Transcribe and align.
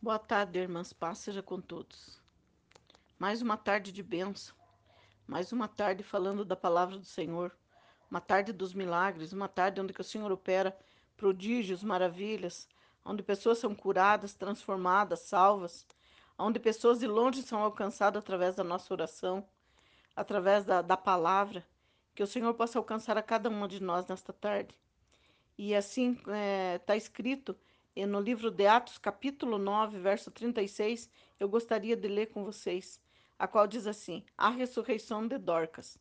Boa 0.00 0.16
tarde, 0.16 0.60
irmãs. 0.60 0.92
Paz 0.92 1.18
seja 1.18 1.42
com 1.42 1.60
todos. 1.60 2.22
Mais 3.18 3.42
uma 3.42 3.56
tarde 3.56 3.90
de 3.90 4.00
bênção. 4.00 4.54
Mais 5.26 5.50
uma 5.50 5.66
tarde 5.66 6.04
falando 6.04 6.44
da 6.44 6.54
palavra 6.54 6.96
do 6.96 7.04
Senhor. 7.04 7.50
Uma 8.08 8.20
tarde 8.20 8.52
dos 8.52 8.72
milagres. 8.72 9.32
Uma 9.32 9.48
tarde 9.48 9.80
onde 9.80 9.92
o 9.98 10.04
Senhor 10.04 10.30
opera 10.30 10.78
prodígios, 11.16 11.82
maravilhas. 11.82 12.68
Onde 13.04 13.24
pessoas 13.24 13.58
são 13.58 13.74
curadas, 13.74 14.34
transformadas, 14.34 15.18
salvas. 15.18 15.84
Onde 16.38 16.60
pessoas 16.60 17.00
de 17.00 17.08
longe 17.08 17.42
são 17.42 17.60
alcançadas 17.60 18.20
através 18.20 18.54
da 18.54 18.62
nossa 18.62 18.94
oração. 18.94 19.44
Através 20.14 20.64
da, 20.64 20.80
da 20.80 20.96
palavra. 20.96 21.66
Que 22.14 22.22
o 22.22 22.26
Senhor 22.26 22.54
possa 22.54 22.78
alcançar 22.78 23.18
a 23.18 23.22
cada 23.22 23.48
uma 23.48 23.66
de 23.66 23.82
nós 23.82 24.06
nesta 24.06 24.32
tarde. 24.32 24.78
E 25.58 25.74
assim 25.74 26.12
está 26.12 26.36
é, 26.36 26.78
tá 26.78 26.96
escrito 26.96 27.58
no 28.06 28.20
livro 28.20 28.50
de 28.50 28.66
Atos, 28.66 28.98
capítulo 28.98 29.58
9, 29.58 29.98
verso 29.98 30.30
36, 30.30 31.10
eu 31.40 31.48
gostaria 31.48 31.96
de 31.96 32.06
ler 32.06 32.26
com 32.26 32.44
vocês, 32.44 33.00
a 33.38 33.48
qual 33.48 33.66
diz 33.66 33.86
assim: 33.86 34.24
A 34.36 34.50
ressurreição 34.50 35.26
de 35.26 35.38
Dorcas. 35.38 35.98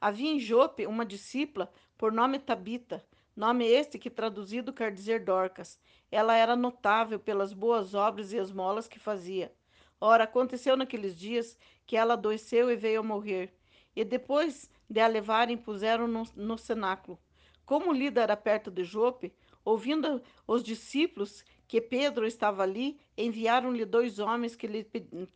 Havia 0.00 0.30
em 0.30 0.38
Jope 0.38 0.86
uma 0.86 1.06
discípula 1.06 1.72
por 1.96 2.12
nome 2.12 2.38
Tabita, 2.38 3.06
nome 3.36 3.64
este 3.64 3.98
que 3.98 4.10
traduzido 4.10 4.72
quer 4.72 4.92
dizer 4.92 5.24
Dorcas. 5.24 5.78
Ela 6.10 6.36
era 6.36 6.56
notável 6.56 7.18
pelas 7.18 7.52
boas 7.52 7.94
obras 7.94 8.32
e 8.32 8.36
esmolas 8.36 8.88
que 8.88 8.98
fazia. 8.98 9.52
Ora, 10.00 10.24
aconteceu 10.24 10.76
naqueles 10.76 11.16
dias 11.16 11.56
que 11.86 11.96
ela 11.96 12.14
adoeceu 12.14 12.70
e 12.70 12.76
veio 12.76 13.00
a 13.00 13.04
morrer. 13.04 13.56
E 13.94 14.04
depois 14.04 14.68
de 14.90 15.00
a 15.00 15.06
levarem, 15.06 15.56
puseram 15.56 16.08
no, 16.08 16.24
no 16.34 16.58
cenáculo. 16.58 17.18
Como 17.64 17.92
Lida 17.92 18.20
era 18.20 18.36
perto 18.36 18.70
de 18.70 18.82
Jope, 18.82 19.32
Ouvindo 19.64 20.20
os 20.46 20.62
discípulos 20.62 21.44
que 21.68 21.80
Pedro 21.80 22.26
estava 22.26 22.62
ali, 22.62 22.98
enviaram-lhe 23.16 23.84
dois 23.84 24.18
homens 24.18 24.56
que 24.56 24.66
lhe, 24.66 24.86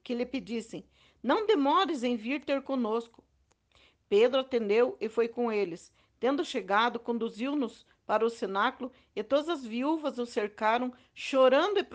que 0.03 0.15
lhe 0.15 0.27
pedissem: 0.27 0.85
Não 1.23 1.47
demores 1.47 2.03
em 2.03 2.17
vir 2.17 2.45
ter 2.45 2.63
conosco. 2.63 3.25
Pedro 4.09 4.41
atendeu 4.41 4.97
e 5.01 5.09
foi 5.09 5.29
com 5.29 5.51
eles. 5.51 5.93
Tendo 6.19 6.45
chegado, 6.45 6.99
conduziu-nos 6.99 7.87
para 8.07 8.25
o 8.25 8.31
cenáculo, 8.31 8.93
e 9.15 9.23
todas 9.23 9.49
as 9.49 9.65
viúvas 9.65 10.19
o 10.19 10.25
cercaram, 10.25 10.93
chorando 11.13 11.81
e, 11.81 11.87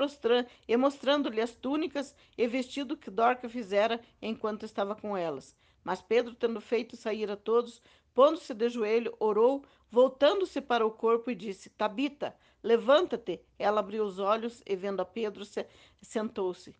e 0.67 0.77
mostrando-lhe 0.77 1.39
as 1.39 1.55
túnicas 1.55 2.13
e 2.37 2.45
vestido 2.47 2.97
que 2.97 3.09
Dorca 3.09 3.47
fizera 3.47 3.99
enquanto 4.21 4.65
estava 4.65 4.93
com 4.93 5.15
elas. 5.15 5.55
Mas 5.83 6.01
Pedro, 6.01 6.35
tendo 6.35 6.59
feito 6.61 6.97
sair 6.97 7.31
a 7.31 7.37
todos, 7.37 7.81
pondo-se 8.13 8.53
de 8.53 8.69
joelho, 8.69 9.15
orou, 9.19 9.63
Voltando-se 9.91 10.61
para 10.61 10.85
o 10.85 10.91
corpo 10.91 11.29
e 11.29 11.35
disse: 11.35 11.69
Tabita, 11.69 12.33
levanta-te. 12.63 13.41
Ela 13.59 13.81
abriu 13.81 14.05
os 14.05 14.19
olhos 14.19 14.63
e, 14.65 14.73
vendo 14.73 15.01
a 15.01 15.05
Pedro, 15.05 15.43
se, 15.43 15.67
sentou-se. 16.01 16.73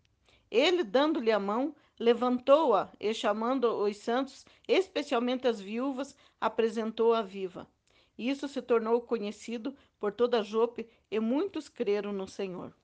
Ele, 0.50 0.82
dando-lhe 0.82 1.30
a 1.30 1.38
mão, 1.38 1.76
levantou-a 2.00 2.90
e, 2.98 3.12
chamando 3.12 3.66
os 3.66 3.98
santos, 3.98 4.46
especialmente 4.66 5.46
as 5.46 5.60
viúvas, 5.60 6.16
apresentou-a 6.40 7.20
viva. 7.20 7.68
Isso 8.16 8.48
se 8.48 8.62
tornou 8.62 9.02
conhecido 9.02 9.76
por 10.00 10.12
toda 10.12 10.42
Jope 10.42 10.88
e 11.10 11.20
muitos 11.20 11.68
creram 11.68 12.14
no 12.14 12.26
Senhor. 12.26 12.74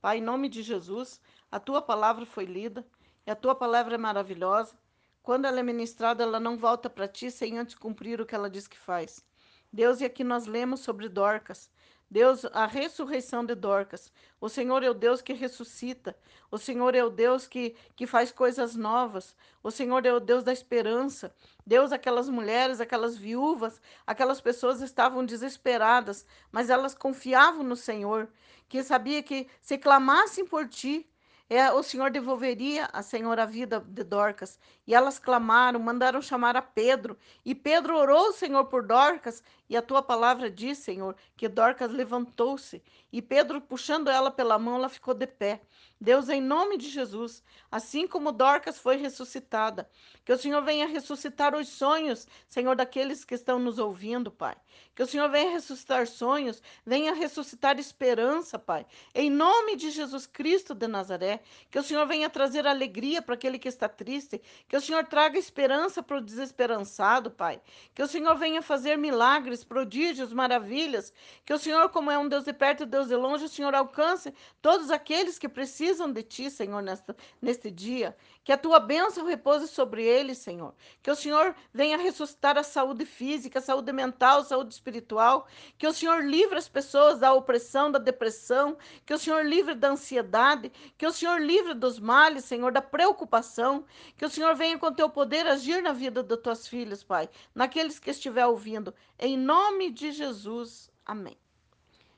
Pai, 0.00 0.18
em 0.18 0.22
nome 0.22 0.48
de 0.48 0.62
Jesus, 0.62 1.20
a 1.48 1.60
tua 1.60 1.80
palavra 1.80 2.26
foi 2.26 2.44
lida 2.44 2.84
e 3.24 3.30
a 3.30 3.36
tua 3.36 3.54
palavra 3.54 3.94
é 3.94 3.98
maravilhosa. 3.98 4.76
Quando 5.22 5.44
ela 5.44 5.60
é 5.60 5.62
ministrada, 5.62 6.22
ela 6.22 6.40
não 6.40 6.56
volta 6.56 6.88
para 6.88 7.06
ti 7.08 7.30
sem 7.30 7.58
antes 7.58 7.74
cumprir 7.74 8.20
o 8.20 8.26
que 8.26 8.34
ela 8.34 8.50
diz 8.50 8.66
que 8.66 8.78
faz. 8.78 9.24
Deus, 9.72 10.00
e 10.00 10.04
aqui 10.04 10.24
nós 10.24 10.46
lemos 10.46 10.80
sobre 10.80 11.08
Dorcas. 11.08 11.70
Deus, 12.10 12.44
a 12.46 12.66
ressurreição 12.66 13.44
de 13.44 13.54
Dorcas. 13.54 14.12
O 14.40 14.48
Senhor 14.48 14.82
é 14.82 14.90
o 14.90 14.94
Deus 14.94 15.22
que 15.22 15.32
ressuscita. 15.32 16.16
O 16.50 16.58
Senhor 16.58 16.92
é 16.96 17.04
o 17.04 17.08
Deus 17.08 17.46
que, 17.46 17.76
que 17.94 18.04
faz 18.04 18.32
coisas 18.32 18.74
novas. 18.74 19.36
O 19.62 19.70
Senhor 19.70 20.04
é 20.04 20.12
o 20.12 20.18
Deus 20.18 20.42
da 20.42 20.52
esperança. 20.52 21.32
Deus, 21.64 21.92
aquelas 21.92 22.28
mulheres, 22.28 22.80
aquelas 22.80 23.16
viúvas, 23.16 23.80
aquelas 24.04 24.40
pessoas 24.40 24.80
estavam 24.80 25.24
desesperadas, 25.24 26.26
mas 26.50 26.68
elas 26.68 26.96
confiavam 26.96 27.62
no 27.62 27.76
Senhor, 27.76 28.28
que 28.68 28.82
sabia 28.82 29.22
que 29.22 29.46
se 29.60 29.78
clamassem 29.78 30.44
por 30.44 30.68
ti, 30.68 31.08
é, 31.50 31.72
o 31.72 31.82
Senhor 31.82 32.12
devolveria 32.12 32.88
a 32.92 33.02
Senhora 33.02 33.42
a 33.42 33.46
vida 33.46 33.80
de 33.80 34.04
Dorcas. 34.04 34.56
E 34.86 34.94
elas 34.94 35.18
clamaram, 35.18 35.80
mandaram 35.80 36.22
chamar 36.22 36.56
a 36.56 36.62
Pedro. 36.62 37.18
E 37.44 37.56
Pedro 37.56 37.96
orou 37.96 38.28
o 38.28 38.32
Senhor 38.32 38.66
por 38.66 38.86
Dorcas. 38.86 39.42
E 39.68 39.76
a 39.76 39.82
tua 39.82 40.00
palavra 40.00 40.48
diz, 40.48 40.78
Senhor, 40.78 41.16
que 41.36 41.48
Dorcas 41.48 41.90
levantou-se. 41.90 42.80
E 43.12 43.20
Pedro, 43.20 43.60
puxando 43.60 44.08
ela 44.08 44.30
pela 44.30 44.60
mão, 44.60 44.76
ela 44.76 44.88
ficou 44.88 45.12
de 45.12 45.26
pé. 45.26 45.60
Deus, 46.00 46.30
em 46.30 46.40
nome 46.40 46.78
de 46.78 46.88
Jesus, 46.88 47.44
assim 47.70 48.06
como 48.06 48.32
Dorcas 48.32 48.78
foi 48.78 48.96
ressuscitada, 48.96 49.86
que 50.24 50.32
o 50.32 50.38
Senhor 50.38 50.62
venha 50.62 50.86
ressuscitar 50.86 51.54
os 51.54 51.68
sonhos, 51.68 52.26
Senhor, 52.48 52.74
daqueles 52.74 53.22
que 53.22 53.34
estão 53.34 53.58
nos 53.58 53.78
ouvindo, 53.78 54.30
Pai. 54.30 54.56
Que 54.94 55.02
o 55.02 55.06
Senhor 55.06 55.28
venha 55.28 55.50
ressuscitar 55.50 56.06
sonhos, 56.06 56.62
venha 56.86 57.12
ressuscitar 57.12 57.78
esperança, 57.78 58.58
Pai. 58.58 58.86
Em 59.14 59.28
nome 59.28 59.76
de 59.76 59.90
Jesus 59.90 60.26
Cristo 60.26 60.74
de 60.74 60.88
Nazaré, 60.88 61.39
que 61.70 61.78
o 61.78 61.82
Senhor 61.82 62.06
venha 62.06 62.28
trazer 62.28 62.66
alegria 62.66 63.20
para 63.22 63.34
aquele 63.34 63.58
que 63.58 63.68
está 63.68 63.88
triste, 63.88 64.40
que 64.68 64.76
o 64.76 64.80
Senhor 64.80 65.04
traga 65.04 65.38
esperança 65.38 66.02
para 66.02 66.18
o 66.18 66.20
desesperançado, 66.20 67.30
Pai. 67.30 67.60
Que 67.94 68.02
o 68.02 68.06
Senhor 68.06 68.36
venha 68.36 68.62
fazer 68.62 68.96
milagres, 68.96 69.64
prodígios, 69.64 70.32
maravilhas. 70.32 71.12
Que 71.44 71.52
o 71.52 71.58
Senhor, 71.58 71.88
como 71.90 72.10
é 72.10 72.18
um 72.18 72.28
Deus 72.28 72.44
de 72.44 72.52
perto 72.52 72.82
e 72.82 72.86
Deus 72.86 73.08
de 73.08 73.16
longe, 73.16 73.44
o 73.44 73.48
Senhor 73.48 73.74
alcance 73.74 74.34
todos 74.60 74.90
aqueles 74.90 75.38
que 75.38 75.48
precisam 75.48 76.10
de 76.10 76.22
ti, 76.22 76.50
Senhor, 76.50 76.82
nesta, 76.82 77.16
neste 77.40 77.70
dia. 77.70 78.16
Que 78.42 78.52
a 78.52 78.58
tua 78.58 78.80
bênção 78.80 79.26
repouse 79.26 79.68
sobre 79.68 80.02
eles, 80.02 80.38
Senhor. 80.38 80.74
Que 81.02 81.10
o 81.10 81.14
Senhor 81.14 81.54
venha 81.72 81.98
ressuscitar 81.98 82.56
a 82.56 82.62
saúde 82.62 83.04
física, 83.04 83.58
a 83.58 83.62
saúde 83.62 83.92
mental, 83.92 84.40
a 84.40 84.44
saúde 84.44 84.72
espiritual. 84.72 85.46
Que 85.76 85.86
o 85.86 85.92
Senhor 85.92 86.24
livre 86.24 86.56
as 86.56 86.68
pessoas 86.68 87.18
da 87.18 87.32
opressão, 87.32 87.92
da 87.92 87.98
depressão. 87.98 88.76
Que 89.04 89.14
o 89.14 89.18
Senhor 89.18 89.44
livre 89.44 89.74
da 89.74 89.90
ansiedade. 89.90 90.72
Que 90.96 91.06
o 91.06 91.12
Senhor 91.12 91.29
livre 91.38 91.74
dos 91.74 91.98
males, 91.98 92.44
Senhor, 92.44 92.72
da 92.72 92.82
preocupação. 92.82 93.84
Que 94.16 94.24
o 94.24 94.30
Senhor 94.30 94.54
venha 94.54 94.78
com 94.78 94.92
teu 94.92 95.08
poder 95.08 95.46
agir 95.46 95.82
na 95.82 95.92
vida 95.92 96.22
das 96.22 96.40
tuas 96.40 96.66
filhas, 96.66 97.02
Pai. 97.02 97.28
Naqueles 97.54 97.98
que 97.98 98.10
estiver 98.10 98.46
ouvindo. 98.46 98.94
Em 99.18 99.36
nome 99.36 99.90
de 99.90 100.12
Jesus. 100.12 100.90
Amém. 101.04 101.36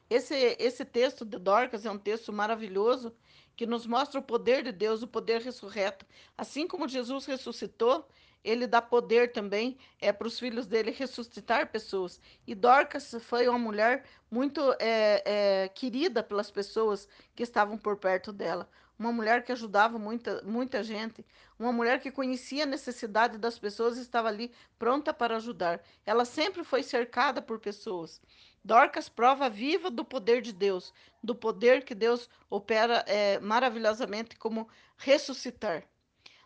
Esse, 0.09 0.35
esse 0.59 0.85
texto 0.85 1.25
de 1.25 1.39
Dorcas 1.39 1.87
é 1.87 1.91
um 1.91 1.99
texto 1.99 2.33
maravilhoso 2.33 3.15
que 3.57 3.67
nos 3.67 3.87
mostra 3.87 4.21
o 4.21 4.23
poder 4.23 4.63
de 4.63 4.73
Deus, 4.73 5.03
o 5.03 5.07
poder 5.07 5.41
ressurreto. 5.41 6.05
Assim 6.37 6.67
como 6.67 6.89
Jesus 6.89 7.25
ressuscitou, 7.27 8.07
ele 8.45 8.67
dá 8.67 8.83
poder 8.83 9.33
também 9.33 9.79
é, 10.01 10.13
para 10.13 10.27
os 10.27 10.39
filhos 10.39 10.67
dele 10.67 10.91
ressuscitar 10.91 11.71
pessoas. 11.71 12.21
E 12.47 12.55
Dorcas 12.55 13.15
foi 13.21 13.49
uma 13.49 13.59
mulher 13.59 14.05
muito 14.31 14.61
é, 14.79 15.23
é, 15.25 15.69
querida 15.69 16.23
pelas 16.23 16.51
pessoas 16.51 17.09
que 17.35 17.43
estavam 17.43 17.79
por 17.79 17.97
perto 17.97 18.33
dela. 18.33 18.69
Uma 19.03 19.11
mulher 19.11 19.43
que 19.43 19.51
ajudava 19.51 19.99
muita, 19.99 20.41
muita 20.45 20.81
gente. 20.85 21.27
Uma 21.59 21.73
mulher 21.73 22.01
que 22.01 22.09
conhecia 22.09 22.63
a 22.63 22.67
necessidade 22.67 23.37
das 23.37 23.59
pessoas 23.59 23.99
e 23.99 24.01
estava 24.01 24.29
ali 24.29 24.53
pronta 24.79 25.13
para 25.13 25.39
ajudar. 25.39 25.83
Ela 26.07 26.25
sempre 26.25 26.63
foi 26.63 26.85
cercada 26.85 27.43
por 27.43 27.59
pessoas. 27.59 28.23
Dorcas 28.65 29.09
prova 29.09 29.51
viva 29.51 29.91
do 29.91 30.05
poder 30.05 30.41
de 30.41 30.53
Deus, 30.53 30.95
do 31.21 31.35
poder 31.35 31.85
que 31.85 31.97
Deus 31.97 32.31
opera 32.49 33.05
é, 33.09 33.41
maravilhosamente 33.41 34.37
como 34.37 34.69
ressuscitar. 34.97 35.83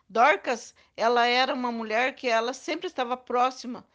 Dorcas, 0.09 0.73
ela 0.95 1.27
era 1.27 1.53
uma 1.53 1.71
mulher 1.71 2.15
que 2.15 2.27
ela 2.27 2.53
sempre 2.53 2.87
estava 2.87 3.15
próxima 3.15 3.85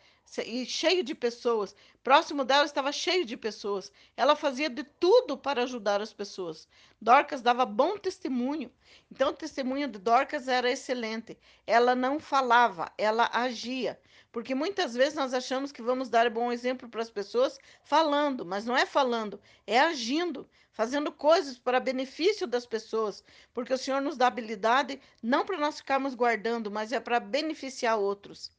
e 0.46 0.64
cheio 0.64 1.02
de 1.04 1.14
pessoas. 1.14 1.76
Próximo 2.02 2.44
dela 2.44 2.64
estava 2.64 2.90
cheio 2.90 3.24
de 3.24 3.36
pessoas. 3.36 3.92
Ela 4.16 4.34
fazia 4.34 4.70
de 4.70 4.82
tudo 4.82 5.36
para 5.36 5.62
ajudar 5.64 6.00
as 6.00 6.12
pessoas. 6.12 6.66
Dorcas 7.00 7.42
dava 7.42 7.66
bom 7.66 7.98
testemunho. 7.98 8.72
Então, 9.10 9.28
o 9.30 9.34
testemunho 9.34 9.88
de 9.88 9.98
Dorcas 9.98 10.48
era 10.48 10.70
excelente. 10.70 11.38
Ela 11.66 11.94
não 11.94 12.18
falava, 12.18 12.90
ela 12.96 13.28
agia. 13.32 14.00
Porque 14.32 14.54
muitas 14.54 14.94
vezes 14.94 15.14
nós 15.14 15.34
achamos 15.34 15.70
que 15.70 15.82
vamos 15.82 16.08
dar 16.08 16.30
bom 16.30 16.50
exemplo 16.50 16.88
para 16.88 17.02
as 17.02 17.10
pessoas 17.10 17.58
falando, 17.84 18.46
mas 18.46 18.64
não 18.64 18.74
é 18.74 18.86
falando, 18.86 19.38
é 19.66 19.78
agindo, 19.78 20.48
fazendo 20.72 21.12
coisas 21.12 21.58
para 21.58 21.78
benefício 21.78 22.46
das 22.46 22.64
pessoas. 22.64 23.22
Porque 23.52 23.74
o 23.74 23.78
Senhor 23.78 24.00
nos 24.00 24.16
dá 24.16 24.28
habilidade 24.28 24.98
não 25.22 25.44
para 25.44 25.58
nós 25.58 25.76
ficarmos 25.76 26.14
guardando, 26.14 26.70
mas 26.70 26.92
é 26.92 26.98
para 26.98 27.20
beneficiar 27.20 27.98
outros. 27.98 28.50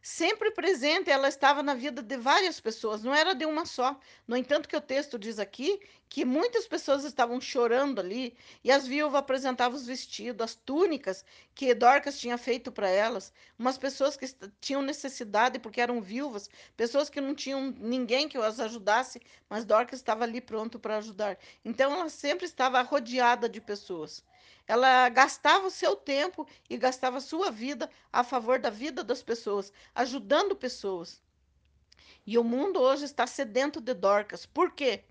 Sempre 0.00 0.52
presente, 0.52 1.10
ela 1.10 1.26
estava 1.26 1.60
na 1.60 1.74
vida 1.74 2.00
de 2.00 2.16
várias 2.16 2.60
pessoas, 2.60 3.02
não 3.02 3.12
era 3.12 3.34
de 3.34 3.44
uma 3.44 3.66
só. 3.66 3.98
No 4.26 4.36
entanto, 4.36 4.68
que 4.68 4.76
o 4.76 4.80
texto 4.80 5.18
diz 5.18 5.40
aqui 5.40 5.80
que 6.08 6.24
muitas 6.24 6.68
pessoas 6.68 7.02
estavam 7.02 7.40
chorando 7.40 7.98
ali, 7.98 8.36
e 8.62 8.70
as 8.70 8.86
viúvas 8.86 9.18
apresentavam 9.18 9.76
os 9.76 9.84
vestidos, 9.84 10.44
as 10.44 10.54
túnicas 10.54 11.24
que 11.52 11.74
Dorcas 11.74 12.20
tinha 12.20 12.38
feito 12.38 12.70
para 12.70 12.88
elas, 12.88 13.32
umas 13.58 13.76
pessoas 13.76 14.16
que 14.16 14.26
tinham 14.60 14.82
necessidade 14.82 15.58
porque 15.58 15.80
eram 15.80 16.00
viúvas, 16.00 16.48
pessoas 16.76 17.10
que 17.10 17.20
não 17.20 17.34
tinham 17.34 17.74
ninguém 17.76 18.28
que 18.28 18.38
as 18.38 18.60
ajudasse, 18.60 19.20
mas 19.50 19.64
Dorcas 19.64 19.98
estava 19.98 20.22
ali 20.22 20.40
pronto 20.40 20.78
para 20.78 20.98
ajudar. 20.98 21.36
Então 21.64 21.92
ela 21.92 22.08
sempre 22.08 22.46
estava 22.46 22.80
rodeada 22.82 23.48
de 23.48 23.60
pessoas. 23.60 24.22
Ela 24.66 25.08
gastava 25.08 25.66
o 25.66 25.70
seu 25.70 25.94
tempo 25.94 26.46
e 26.68 26.76
gastava 26.76 27.18
a 27.18 27.20
sua 27.20 27.50
vida 27.50 27.88
a 28.12 28.24
favor 28.24 28.58
da 28.58 28.70
vida 28.70 29.04
das 29.04 29.22
pessoas, 29.22 29.72
ajudando 29.94 30.56
pessoas. 30.56 31.22
E 32.26 32.36
o 32.36 32.44
mundo 32.44 32.80
hoje 32.80 33.04
está 33.04 33.26
sedento 33.26 33.80
de 33.80 33.94
Dorcas. 33.94 34.44
Por 34.46 34.72
quê? 34.72 35.04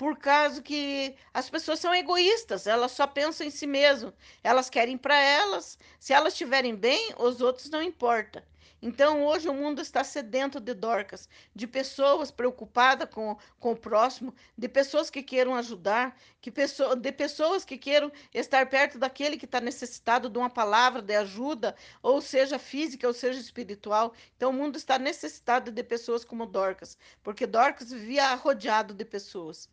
por 0.00 0.16
causa 0.16 0.62
que 0.62 1.14
as 1.34 1.50
pessoas 1.50 1.78
são 1.78 1.94
egoístas, 1.94 2.66
elas 2.66 2.92
só 2.92 3.06
pensam 3.06 3.46
em 3.46 3.50
si 3.50 3.66
mesmas, 3.66 4.14
elas 4.42 4.70
querem 4.70 4.96
para 4.96 5.14
elas, 5.14 5.78
se 5.98 6.14
elas 6.14 6.32
estiverem 6.32 6.74
bem, 6.74 7.12
os 7.18 7.42
outros 7.42 7.68
não 7.68 7.82
importa. 7.82 8.42
Então, 8.82 9.26
hoje 9.26 9.46
o 9.46 9.52
mundo 9.52 9.82
está 9.82 10.02
sedento 10.02 10.58
de 10.58 10.72
Dorcas, 10.72 11.28
de 11.54 11.66
pessoas 11.66 12.30
preocupadas 12.30 13.08
com, 13.10 13.36
com 13.58 13.72
o 13.72 13.76
próximo, 13.76 14.34
de 14.56 14.68
pessoas 14.68 15.10
que 15.10 15.22
queiram 15.22 15.54
ajudar, 15.54 16.16
que 16.40 16.50
pessoa, 16.50 16.96
de 16.96 17.12
pessoas 17.12 17.62
que 17.62 17.76
queiram 17.76 18.10
estar 18.32 18.68
perto 18.70 18.98
daquele 18.98 19.36
que 19.36 19.44
está 19.44 19.60
necessitado 19.60 20.30
de 20.30 20.38
uma 20.38 20.48
palavra 20.48 21.02
de 21.02 21.14
ajuda, 21.14 21.76
ou 22.02 22.22
seja 22.22 22.58
física, 22.58 23.06
ou 23.06 23.12
seja 23.12 23.38
espiritual. 23.38 24.14
Então, 24.36 24.48
o 24.50 24.54
mundo 24.54 24.76
está 24.76 24.98
necessitado 24.98 25.70
de 25.70 25.82
pessoas 25.84 26.24
como 26.24 26.46
Dorcas, 26.46 26.96
porque 27.22 27.46
Dorcas 27.46 27.90
vivia 27.90 28.34
rodeado 28.34 28.94
de 28.94 29.04
pessoas. 29.04 29.68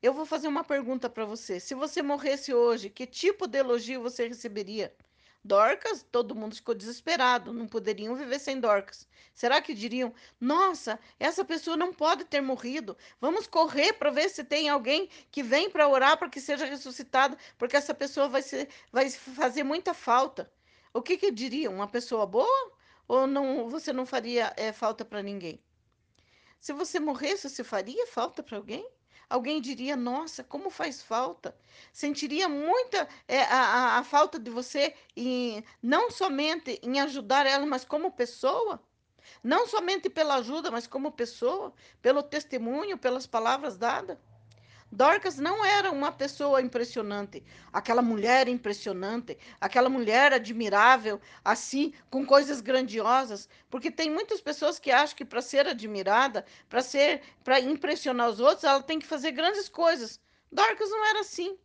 Eu 0.00 0.14
vou 0.14 0.26
fazer 0.26 0.46
uma 0.48 0.64
pergunta 0.64 1.10
para 1.10 1.24
você. 1.24 1.58
Se 1.58 1.74
você 1.74 2.02
morresse 2.02 2.54
hoje, 2.54 2.90
que 2.90 3.06
tipo 3.06 3.46
de 3.48 3.58
elogio 3.58 4.02
você 4.02 4.28
receberia? 4.28 4.94
Dorcas, 5.44 6.04
todo 6.12 6.36
mundo 6.36 6.54
ficou 6.54 6.74
desesperado, 6.74 7.52
não 7.52 7.66
poderiam 7.66 8.14
viver 8.14 8.38
sem 8.38 8.60
Dorcas. 8.60 9.08
Será 9.34 9.60
que 9.60 9.74
diriam: 9.74 10.14
Nossa, 10.40 11.00
essa 11.18 11.44
pessoa 11.44 11.76
não 11.76 11.92
pode 11.92 12.24
ter 12.24 12.40
morrido, 12.40 12.96
vamos 13.20 13.46
correr 13.48 13.94
para 13.94 14.10
ver 14.10 14.28
se 14.28 14.44
tem 14.44 14.68
alguém 14.68 15.08
que 15.32 15.42
vem 15.42 15.68
para 15.68 15.88
orar 15.88 16.16
para 16.16 16.28
que 16.28 16.40
seja 16.40 16.64
ressuscitado, 16.64 17.36
porque 17.58 17.76
essa 17.76 17.92
pessoa 17.92 18.28
vai, 18.28 18.42
ser, 18.42 18.68
vai 18.92 19.10
fazer 19.10 19.64
muita 19.64 19.92
falta? 19.92 20.52
O 20.94 21.02
que, 21.02 21.16
que 21.16 21.30
diriam? 21.32 21.74
Uma 21.74 21.88
pessoa 21.88 22.24
boa? 22.24 22.72
Ou 23.08 23.26
não, 23.26 23.68
você 23.68 23.92
não 23.92 24.06
faria 24.06 24.52
é, 24.56 24.72
falta 24.72 25.04
para 25.04 25.22
ninguém? 25.22 25.60
Se 26.60 26.72
você 26.72 27.00
morresse, 27.00 27.50
você 27.50 27.64
faria 27.64 28.06
falta 28.06 28.42
para 28.42 28.56
alguém? 28.58 28.88
Alguém 29.32 29.60
diria: 29.60 29.96
Nossa, 29.96 30.44
como 30.44 30.70
faz 30.70 31.02
falta. 31.02 31.56
Sentiria 31.92 32.48
muita 32.48 33.08
é, 33.26 33.42
a, 33.42 33.98
a, 33.98 34.04
falta 34.04 34.38
de 34.38 34.50
você, 34.50 34.94
em, 35.16 35.64
não 35.82 36.10
somente 36.10 36.78
em 36.82 37.00
ajudar 37.00 37.46
ela, 37.46 37.66
mas 37.66 37.84
como 37.84 38.12
pessoa. 38.12 38.80
Não 39.42 39.66
somente 39.66 40.10
pela 40.10 40.36
ajuda, 40.36 40.70
mas 40.70 40.86
como 40.86 41.10
pessoa, 41.10 41.72
pelo 42.00 42.22
testemunho, 42.22 42.98
pelas 42.98 43.26
palavras 43.26 43.76
dadas. 43.76 44.18
Dorcas 44.94 45.38
não 45.38 45.64
era 45.64 45.90
uma 45.90 46.12
pessoa 46.12 46.60
impressionante, 46.60 47.42
aquela 47.72 48.02
mulher 48.02 48.46
impressionante, 48.46 49.38
aquela 49.58 49.88
mulher 49.88 50.34
admirável, 50.34 51.18
assim, 51.42 51.94
com 52.10 52.26
coisas 52.26 52.60
grandiosas, 52.60 53.48
porque 53.70 53.90
tem 53.90 54.10
muitas 54.10 54.42
pessoas 54.42 54.78
que 54.78 54.90
acham 54.90 55.16
que 55.16 55.24
para 55.24 55.40
ser 55.40 55.66
admirada, 55.66 56.44
para 56.68 56.82
ser, 56.82 57.22
para 57.42 57.58
impressionar 57.58 58.28
os 58.28 58.38
outros, 58.38 58.64
ela 58.64 58.82
tem 58.82 58.98
que 58.98 59.06
fazer 59.06 59.32
grandes 59.32 59.66
coisas. 59.66 60.20
Dorcas 60.52 60.90
não 60.90 61.06
era 61.06 61.20
assim. 61.20 61.58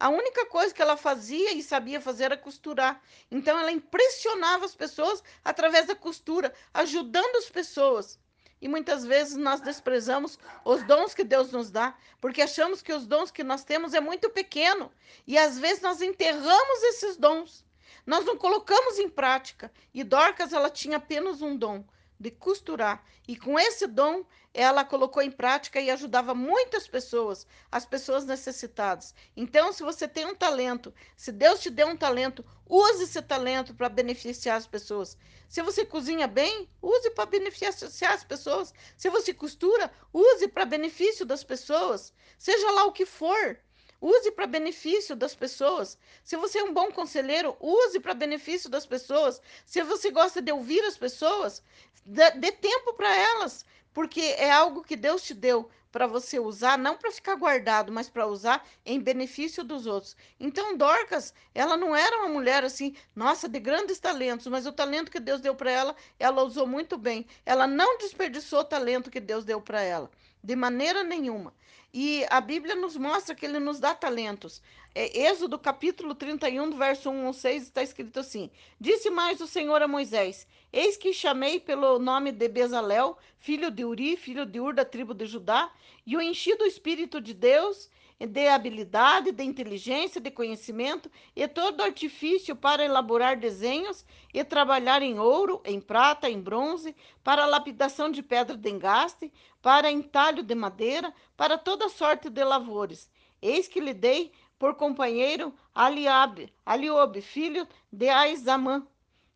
A 0.00 0.08
única 0.08 0.44
coisa 0.46 0.74
que 0.74 0.82
ela 0.82 0.96
fazia 0.96 1.52
e 1.52 1.62
sabia 1.62 2.00
fazer 2.00 2.24
era 2.24 2.36
costurar. 2.36 3.00
Então 3.30 3.56
ela 3.56 3.70
impressionava 3.70 4.64
as 4.64 4.74
pessoas 4.74 5.22
através 5.44 5.86
da 5.86 5.94
costura, 5.94 6.52
ajudando 6.74 7.36
as 7.36 7.48
pessoas. 7.48 8.18
E 8.62 8.68
muitas 8.68 9.04
vezes 9.04 9.36
nós 9.36 9.60
desprezamos 9.60 10.38
os 10.64 10.84
dons 10.84 11.12
que 11.12 11.24
Deus 11.24 11.50
nos 11.50 11.68
dá, 11.68 11.96
porque 12.20 12.40
achamos 12.40 12.80
que 12.80 12.92
os 12.92 13.04
dons 13.04 13.32
que 13.32 13.42
nós 13.42 13.64
temos 13.64 13.92
é 13.92 14.00
muito 14.00 14.30
pequeno. 14.30 14.88
E 15.26 15.36
às 15.36 15.58
vezes 15.58 15.82
nós 15.82 16.00
enterramos 16.00 16.82
esses 16.84 17.16
dons. 17.16 17.66
Nós 18.06 18.24
não 18.24 18.36
colocamos 18.36 19.00
em 19.00 19.08
prática. 19.08 19.72
E 19.92 20.04
Dorcas, 20.04 20.52
ela 20.52 20.70
tinha 20.70 20.98
apenas 20.98 21.42
um 21.42 21.56
dom, 21.56 21.84
de 22.20 22.30
costurar. 22.30 23.04
E 23.26 23.36
com 23.36 23.58
esse 23.58 23.88
dom, 23.88 24.24
ela 24.54 24.84
colocou 24.84 25.22
em 25.22 25.30
prática 25.30 25.80
e 25.80 25.90
ajudava 25.90 26.34
muitas 26.34 26.86
pessoas, 26.86 27.46
as 27.70 27.86
pessoas 27.86 28.24
necessitadas. 28.24 29.14
Então, 29.36 29.72
se 29.72 29.82
você 29.82 30.06
tem 30.06 30.26
um 30.26 30.34
talento, 30.34 30.92
se 31.16 31.32
Deus 31.32 31.60
te 31.60 31.70
deu 31.70 31.88
um 31.88 31.96
talento, 31.96 32.44
use 32.68 33.04
esse 33.04 33.22
talento 33.22 33.74
para 33.74 33.88
beneficiar 33.88 34.56
as 34.56 34.66
pessoas. 34.66 35.16
Se 35.48 35.62
você 35.62 35.84
cozinha 35.84 36.26
bem, 36.26 36.68
use 36.80 37.10
para 37.10 37.26
beneficiar 37.26 38.14
as 38.14 38.24
pessoas. 38.24 38.72
Se 38.96 39.08
você 39.08 39.32
costura, 39.32 39.90
use 40.12 40.48
para 40.48 40.64
benefício 40.64 41.24
das 41.24 41.44
pessoas. 41.44 42.12
Seja 42.38 42.70
lá 42.70 42.84
o 42.84 42.92
que 42.92 43.06
for. 43.06 43.58
Use 44.00 44.32
para 44.32 44.48
benefício 44.48 45.14
das 45.14 45.32
pessoas. 45.32 45.96
Se 46.24 46.36
você 46.36 46.58
é 46.58 46.64
um 46.64 46.74
bom 46.74 46.90
conselheiro, 46.90 47.56
use 47.60 48.00
para 48.00 48.14
benefício 48.14 48.68
das 48.68 48.84
pessoas. 48.84 49.40
Se 49.64 49.80
você 49.84 50.10
gosta 50.10 50.42
de 50.42 50.50
ouvir 50.50 50.84
as 50.84 50.98
pessoas, 50.98 51.62
dê 52.04 52.50
tempo 52.50 52.94
para 52.94 53.14
elas, 53.14 53.64
porque 53.92 54.20
é 54.20 54.50
algo 54.50 54.82
que 54.82 54.96
Deus 54.96 55.22
te 55.22 55.34
deu 55.34 55.68
para 55.92 56.06
você 56.06 56.38
usar, 56.40 56.78
não 56.78 56.96
para 56.96 57.12
ficar 57.12 57.34
guardado, 57.36 57.92
mas 57.92 58.08
para 58.08 58.26
usar 58.26 58.66
em 58.84 58.98
benefício 58.98 59.62
dos 59.62 59.86
outros. 59.86 60.16
Então, 60.40 60.74
Dorcas, 60.76 61.34
ela 61.54 61.76
não 61.76 61.94
era 61.94 62.16
uma 62.18 62.28
mulher 62.28 62.64
assim, 62.64 62.96
nossa, 63.14 63.46
de 63.46 63.60
grandes 63.60 63.98
talentos, 63.98 64.46
mas 64.46 64.66
o 64.66 64.72
talento 64.72 65.10
que 65.10 65.20
Deus 65.20 65.42
deu 65.42 65.54
para 65.54 65.70
ela, 65.70 65.94
ela 66.18 66.42
usou 66.42 66.66
muito 66.66 66.96
bem. 66.96 67.26
Ela 67.44 67.66
não 67.66 67.98
desperdiçou 67.98 68.60
o 68.60 68.64
talento 68.64 69.10
que 69.10 69.20
Deus 69.20 69.44
deu 69.44 69.60
para 69.60 69.82
ela, 69.82 70.10
de 70.42 70.56
maneira 70.56 71.02
nenhuma. 71.02 71.54
E 71.94 72.24
a 72.30 72.40
Bíblia 72.40 72.74
nos 72.74 72.96
mostra 72.96 73.34
que 73.34 73.44
ele 73.44 73.58
nos 73.58 73.78
dá 73.78 73.94
talentos. 73.94 74.62
É, 74.94 75.26
Êxodo 75.26 75.58
capítulo 75.58 76.14
31, 76.14 76.70
do 76.70 76.76
verso 76.76 77.10
1 77.10 77.26
ao 77.26 77.32
6, 77.32 77.62
está 77.64 77.82
escrito 77.82 78.18
assim: 78.18 78.50
Disse 78.80 79.10
mais 79.10 79.40
o 79.40 79.46
Senhor 79.46 79.82
a 79.82 79.88
Moisés: 79.88 80.46
Eis 80.72 80.96
que 80.96 81.12
chamei 81.12 81.60
pelo 81.60 81.98
nome 81.98 82.32
de 82.32 82.48
Bezalel, 82.48 83.18
filho 83.38 83.70
de 83.70 83.84
Uri, 83.84 84.16
filho 84.16 84.46
de 84.46 84.58
Ur 84.58 84.74
da 84.74 84.86
tribo 84.86 85.12
de 85.12 85.26
Judá, 85.26 85.70
e 86.06 86.16
o 86.16 86.20
enchi 86.20 86.54
do 86.56 86.64
Espírito 86.64 87.20
de 87.20 87.34
Deus 87.34 87.90
de 88.26 88.48
habilidade, 88.48 89.32
de 89.32 89.42
inteligência, 89.42 90.20
de 90.20 90.30
conhecimento 90.30 91.10
e 91.34 91.46
todo 91.48 91.82
artifício 91.82 92.54
para 92.54 92.84
elaborar 92.84 93.36
desenhos 93.36 94.04
e 94.32 94.44
trabalhar 94.44 95.02
em 95.02 95.18
ouro, 95.18 95.60
em 95.64 95.80
prata, 95.80 96.30
em 96.30 96.40
bronze, 96.40 96.94
para 97.24 97.46
lapidação 97.46 98.10
de 98.10 98.22
pedra 98.22 98.56
de 98.56 98.70
engaste, 98.70 99.32
para 99.60 99.90
entalho 99.90 100.42
de 100.42 100.54
madeira, 100.54 101.12
para 101.36 101.58
toda 101.58 101.88
sorte 101.88 102.30
de 102.30 102.44
lavores. 102.44 103.10
Eis 103.40 103.66
que 103.66 103.80
lhe 103.80 103.94
dei 103.94 104.32
por 104.58 104.74
companheiro 104.74 105.52
Aliabe, 105.74 106.52
Aliobe, 106.64 107.20
filho 107.20 107.66
de 107.92 108.08
Aizamã, 108.08 108.86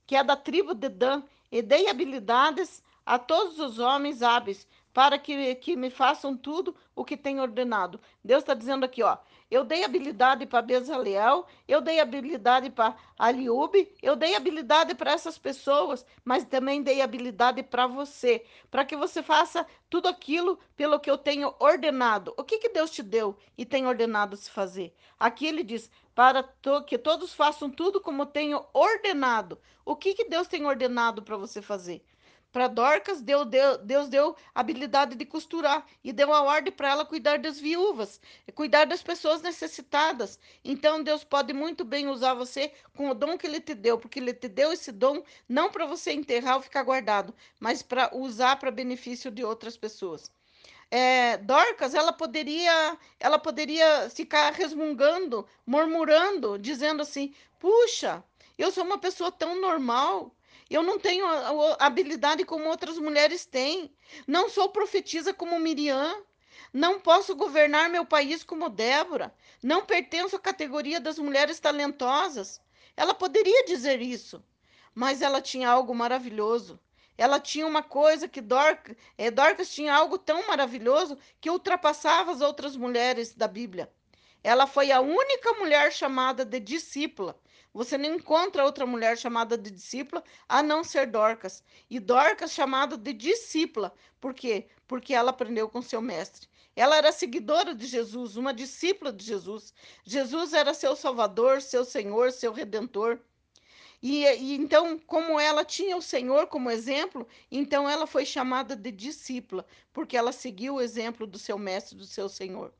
que 0.06 0.14
é 0.14 0.22
da 0.22 0.36
tribo 0.36 0.72
de 0.72 0.88
Dan, 0.88 1.24
e 1.50 1.60
dei 1.60 1.88
habilidades 1.88 2.82
a 3.04 3.18
todos 3.18 3.58
os 3.58 3.78
homens 3.78 4.22
hábeis 4.22 4.66
para 4.96 5.18
que, 5.18 5.54
que 5.56 5.76
me 5.76 5.90
façam 5.90 6.34
tudo 6.34 6.74
o 6.94 7.04
que 7.04 7.18
tem 7.18 7.38
ordenado. 7.38 8.00
Deus 8.24 8.42
está 8.42 8.54
dizendo 8.54 8.86
aqui, 8.86 9.02
ó. 9.02 9.18
Eu 9.50 9.62
dei 9.62 9.84
habilidade 9.84 10.46
para 10.46 10.62
Bezaleel, 10.62 11.44
eu 11.68 11.82
dei 11.82 12.00
habilidade 12.00 12.70
para 12.70 12.96
Aliube, 13.18 13.94
eu 14.02 14.16
dei 14.16 14.34
habilidade 14.34 14.94
para 14.94 15.12
essas 15.12 15.36
pessoas, 15.36 16.06
mas 16.24 16.46
também 16.46 16.82
dei 16.82 17.02
habilidade 17.02 17.62
para 17.62 17.86
você, 17.86 18.42
para 18.70 18.86
que 18.86 18.96
você 18.96 19.22
faça 19.22 19.66
tudo 19.90 20.08
aquilo 20.08 20.58
pelo 20.74 20.98
que 20.98 21.10
eu 21.10 21.18
tenho 21.18 21.54
ordenado. 21.58 22.32
O 22.34 22.42
que, 22.42 22.56
que 22.56 22.70
Deus 22.70 22.90
te 22.90 23.02
deu 23.02 23.36
e 23.58 23.66
tem 23.66 23.86
ordenado 23.86 24.34
se 24.34 24.50
fazer? 24.50 24.94
Aqui 25.20 25.46
ele 25.46 25.62
diz: 25.62 25.90
para 26.14 26.42
to 26.42 26.82
que 26.84 26.96
todos 26.96 27.34
façam 27.34 27.68
tudo 27.68 28.00
como 28.00 28.24
tenho 28.24 28.64
ordenado. 28.72 29.58
O 29.84 29.94
que, 29.94 30.14
que 30.14 30.24
Deus 30.24 30.48
tem 30.48 30.64
ordenado 30.64 31.22
para 31.22 31.36
você 31.36 31.60
fazer? 31.60 32.02
Para 32.56 32.68
Dorcas, 32.68 33.20
Deus 33.20 33.46
deu, 33.48 33.76
Deus 33.76 34.08
deu 34.08 34.34
habilidade 34.54 35.14
de 35.14 35.26
costurar 35.26 35.86
e 36.02 36.10
deu 36.10 36.32
a 36.32 36.40
ordem 36.40 36.72
para 36.72 36.88
ela 36.88 37.04
cuidar 37.04 37.38
das 37.38 37.60
viúvas, 37.60 38.18
cuidar 38.54 38.86
das 38.86 39.02
pessoas 39.02 39.42
necessitadas. 39.42 40.38
Então, 40.64 41.02
Deus 41.02 41.22
pode 41.22 41.52
muito 41.52 41.84
bem 41.84 42.08
usar 42.08 42.32
você 42.32 42.72
com 42.96 43.10
o 43.10 43.14
dom 43.14 43.36
que 43.36 43.46
Ele 43.46 43.60
te 43.60 43.74
deu, 43.74 43.98
porque 43.98 44.18
Ele 44.18 44.32
te 44.32 44.48
deu 44.48 44.72
esse 44.72 44.90
dom 44.90 45.22
não 45.46 45.70
para 45.70 45.84
você 45.84 46.12
enterrar 46.12 46.56
ou 46.56 46.62
ficar 46.62 46.82
guardado, 46.82 47.34
mas 47.60 47.82
para 47.82 48.16
usar 48.16 48.56
para 48.56 48.70
benefício 48.70 49.30
de 49.30 49.44
outras 49.44 49.76
pessoas. 49.76 50.32
É, 50.90 51.36
Dorcas, 51.36 51.94
ela 51.94 52.10
poderia, 52.10 52.96
ela 53.20 53.38
poderia 53.38 54.08
ficar 54.08 54.50
resmungando, 54.54 55.46
murmurando, 55.66 56.58
dizendo 56.58 57.02
assim: 57.02 57.34
puxa, 57.60 58.24
eu 58.56 58.70
sou 58.70 58.82
uma 58.82 58.96
pessoa 58.96 59.30
tão 59.30 59.60
normal. 59.60 60.34
Eu 60.68 60.82
não 60.82 60.98
tenho 60.98 61.24
habilidade 61.78 62.44
como 62.44 62.68
outras 62.68 62.98
mulheres 62.98 63.46
têm. 63.46 63.94
Não 64.26 64.48
sou 64.48 64.68
profetisa 64.68 65.32
como 65.32 65.58
Miriam. 65.60 66.24
Não 66.72 66.98
posso 66.98 67.36
governar 67.36 67.88
meu 67.88 68.04
país 68.04 68.42
como 68.42 68.68
Débora. 68.68 69.32
Não 69.62 69.86
pertenço 69.86 70.34
à 70.34 70.40
categoria 70.40 71.00
das 71.00 71.18
mulheres 71.18 71.60
talentosas. 71.60 72.60
Ela 72.96 73.14
poderia 73.14 73.64
dizer 73.64 74.02
isso, 74.02 74.42
mas 74.94 75.22
ela 75.22 75.40
tinha 75.40 75.70
algo 75.70 75.94
maravilhoso. 75.94 76.80
Ela 77.16 77.38
tinha 77.38 77.66
uma 77.66 77.82
coisa 77.82 78.28
que 78.28 78.40
Dorcas, 78.40 78.96
é, 79.16 79.30
Dorcas 79.30 79.70
tinha 79.72 79.94
algo 79.94 80.18
tão 80.18 80.46
maravilhoso 80.48 81.16
que 81.40 81.50
ultrapassava 81.50 82.32
as 82.32 82.40
outras 82.40 82.76
mulheres 82.76 83.34
da 83.34 83.48
Bíblia. 83.48 83.90
Ela 84.42 84.66
foi 84.66 84.92
a 84.92 85.00
única 85.00 85.52
mulher 85.54 85.92
chamada 85.92 86.44
de 86.44 86.60
discípula. 86.60 87.38
Você 87.76 87.98
não 87.98 88.14
encontra 88.14 88.64
outra 88.64 88.86
mulher 88.86 89.18
chamada 89.18 89.54
de 89.58 89.70
discípula 89.70 90.24
a 90.48 90.62
não 90.62 90.82
ser 90.82 91.06
Dorcas. 91.08 91.62
E 91.90 92.00
Dorcas 92.00 92.52
chamada 92.52 92.96
de 92.96 93.12
discípula. 93.12 93.92
Por 94.18 94.32
quê? 94.32 94.66
Porque 94.88 95.12
ela 95.12 95.28
aprendeu 95.28 95.68
com 95.68 95.82
seu 95.82 96.00
mestre. 96.00 96.48
Ela 96.74 96.96
era 96.96 97.12
seguidora 97.12 97.74
de 97.74 97.86
Jesus, 97.86 98.38
uma 98.38 98.54
discípula 98.54 99.12
de 99.12 99.22
Jesus. 99.22 99.74
Jesus 100.06 100.54
era 100.54 100.72
seu 100.72 100.96
Salvador, 100.96 101.60
seu 101.60 101.84
Senhor, 101.84 102.32
seu 102.32 102.50
Redentor. 102.50 103.18
E, 104.02 104.24
e, 104.24 104.54
então, 104.54 104.98
como 104.98 105.38
ela 105.38 105.62
tinha 105.62 105.98
o 105.98 106.02
Senhor 106.02 106.46
como 106.46 106.70
exemplo, 106.70 107.28
então 107.50 107.86
ela 107.86 108.06
foi 108.06 108.24
chamada 108.24 108.74
de 108.74 108.90
discípula, 108.90 109.66
porque 109.92 110.16
ela 110.16 110.32
seguiu 110.32 110.76
o 110.76 110.80
exemplo 110.80 111.26
do 111.26 111.38
seu 111.38 111.58
mestre, 111.58 111.94
do 111.94 112.06
seu 112.06 112.26
Senhor. 112.26 112.72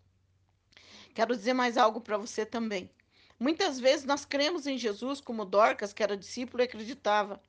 Quero 1.15 1.37
dizer 1.37 1.53
mais 1.53 1.77
algo 1.77 2.01
para 2.01 2.17
você 2.17 2.47
também. 2.47 2.91
Muitas 3.39 3.79
vezes 3.79 4.05
nós 4.07 4.25
cremos 4.25 4.67
em 4.67 4.79
Jesus 4.79 5.21
como 5.21 5.45
Dorcas, 5.45 5.93
que 5.93 6.03
era 6.03 6.17
discípulo 6.17 6.63
e 6.63 6.65
acreditava. 6.65 7.41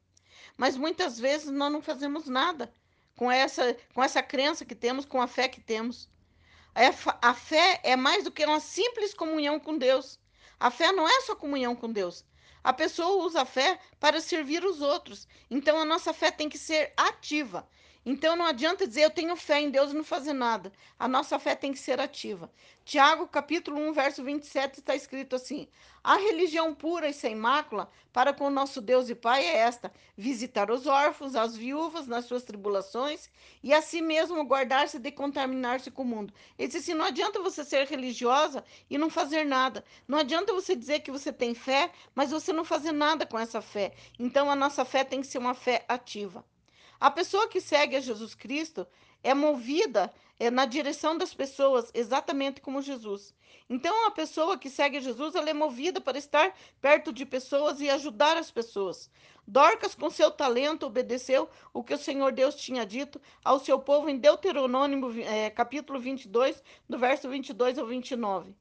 Mas 0.57 0.75
muitas 0.75 1.19
vezes 1.19 1.49
nós 1.49 1.71
não 1.71 1.81
fazemos 1.81 2.27
nada 2.27 2.73
com 3.15 3.31
essa, 3.31 3.75
com 3.93 4.03
essa 4.03 4.21
crença 4.21 4.65
que 4.65 4.75
temos, 4.75 5.05
com 5.05 5.21
a 5.21 5.27
fé 5.27 5.47
que 5.47 5.61
temos. 5.61 6.09
A 7.21 7.33
fé 7.33 7.79
é 7.83 7.95
mais 7.95 8.23
do 8.23 8.31
que 8.31 8.45
uma 8.45 8.59
simples 8.59 9.13
comunhão 9.13 9.59
com 9.59 9.77
Deus. 9.77 10.19
A 10.59 10.69
fé 10.69 10.91
não 10.91 11.07
é 11.07 11.21
só 11.21 11.35
comunhão 11.35 11.75
com 11.75 11.91
Deus. 11.91 12.23
A 12.63 12.73
pessoa 12.73 13.23
usa 13.25 13.41
a 13.41 13.45
fé 13.45 13.79
para 13.99 14.19
servir 14.19 14.63
os 14.65 14.81
outros. 14.81 15.27
Então 15.49 15.79
a 15.79 15.85
nossa 15.85 16.13
fé 16.13 16.29
tem 16.29 16.49
que 16.49 16.57
ser 16.57 16.93
ativa. 16.97 17.67
Então 18.09 18.37
não 18.37 18.45
adianta 18.45 18.87
dizer 18.87 19.01
eu 19.01 19.09
tenho 19.09 19.35
fé 19.35 19.59
em 19.59 19.69
Deus 19.69 19.91
e 19.91 19.93
não 19.93 20.01
fazer 20.01 20.31
nada. 20.31 20.71
A 20.97 21.09
nossa 21.09 21.37
fé 21.37 21.57
tem 21.57 21.73
que 21.73 21.77
ser 21.77 21.99
ativa. 21.99 22.49
Tiago, 22.85 23.27
capítulo 23.27 23.81
1, 23.89 23.91
verso 23.91 24.23
27, 24.23 24.79
está 24.79 24.95
escrito 24.95 25.35
assim: 25.35 25.67
A 26.01 26.15
religião 26.15 26.73
pura 26.73 27.09
e 27.09 27.13
sem 27.13 27.35
mácula 27.35 27.91
para 28.13 28.33
com 28.33 28.45
o 28.45 28.49
nosso 28.49 28.79
Deus 28.79 29.09
e 29.09 29.15
Pai 29.15 29.45
é 29.45 29.57
esta: 29.57 29.91
visitar 30.15 30.71
os 30.71 30.87
órfãos, 30.87 31.35
as 31.35 31.57
viúvas 31.57 32.07
nas 32.07 32.23
suas 32.23 32.45
tribulações 32.45 33.29
e 33.61 33.73
assim 33.73 34.01
mesmo 34.01 34.41
guardar-se 34.45 34.99
de 34.99 35.11
contaminar-se 35.11 35.91
com 35.91 36.03
o 36.03 36.05
mundo. 36.05 36.33
Ele 36.57 36.69
disse 36.69 36.77
assim: 36.77 36.93
não 36.97 37.03
adianta 37.03 37.41
você 37.41 37.65
ser 37.65 37.87
religiosa 37.87 38.63
e 38.89 38.97
não 38.97 39.09
fazer 39.09 39.43
nada. 39.43 39.83
Não 40.07 40.19
adianta 40.19 40.53
você 40.53 40.77
dizer 40.77 41.01
que 41.01 41.11
você 41.11 41.33
tem 41.33 41.53
fé, 41.53 41.91
mas 42.15 42.31
você 42.31 42.53
não 42.53 42.63
fazer 42.63 42.93
nada 42.93 43.25
com 43.25 43.37
essa 43.37 43.61
fé. 43.61 43.91
Então 44.17 44.49
a 44.49 44.55
nossa 44.55 44.85
fé 44.85 45.03
tem 45.03 45.19
que 45.19 45.27
ser 45.27 45.39
uma 45.39 45.53
fé 45.53 45.83
ativa. 45.89 46.45
A 46.99 47.11
pessoa 47.11 47.47
que 47.47 47.61
segue 47.61 47.95
a 47.95 47.99
Jesus 47.99 48.33
Cristo 48.33 48.87
é 49.23 49.33
movida 49.33 50.13
é, 50.39 50.49
na 50.49 50.65
direção 50.65 51.17
das 51.17 51.33
pessoas, 51.33 51.91
exatamente 51.93 52.61
como 52.61 52.81
Jesus. 52.81 53.35
Então, 53.69 54.07
a 54.07 54.11
pessoa 54.11 54.57
que 54.57 54.69
segue 54.69 55.01
Jesus, 55.01 55.35
ela 55.35 55.49
é 55.49 55.53
movida 55.53 55.99
para 55.99 56.17
estar 56.17 56.55
perto 56.79 57.11
de 57.11 57.25
pessoas 57.25 57.81
e 57.81 57.89
ajudar 57.89 58.37
as 58.37 58.49
pessoas. 58.49 59.11
Dorcas, 59.45 59.95
com 59.95 60.09
seu 60.09 60.31
talento, 60.31 60.85
obedeceu 60.85 61.49
o 61.73 61.83
que 61.83 61.93
o 61.93 61.97
Senhor 61.97 62.31
Deus 62.31 62.55
tinha 62.55 62.85
dito 62.85 63.19
ao 63.43 63.59
seu 63.59 63.79
povo 63.79 64.09
em 64.09 64.17
Deuteronômio, 64.17 65.21
é, 65.21 65.49
capítulo 65.49 65.99
22, 65.99 66.61
do 66.87 66.97
verso 66.97 67.29
22 67.29 67.77
ao 67.77 67.85
29. 67.85 68.55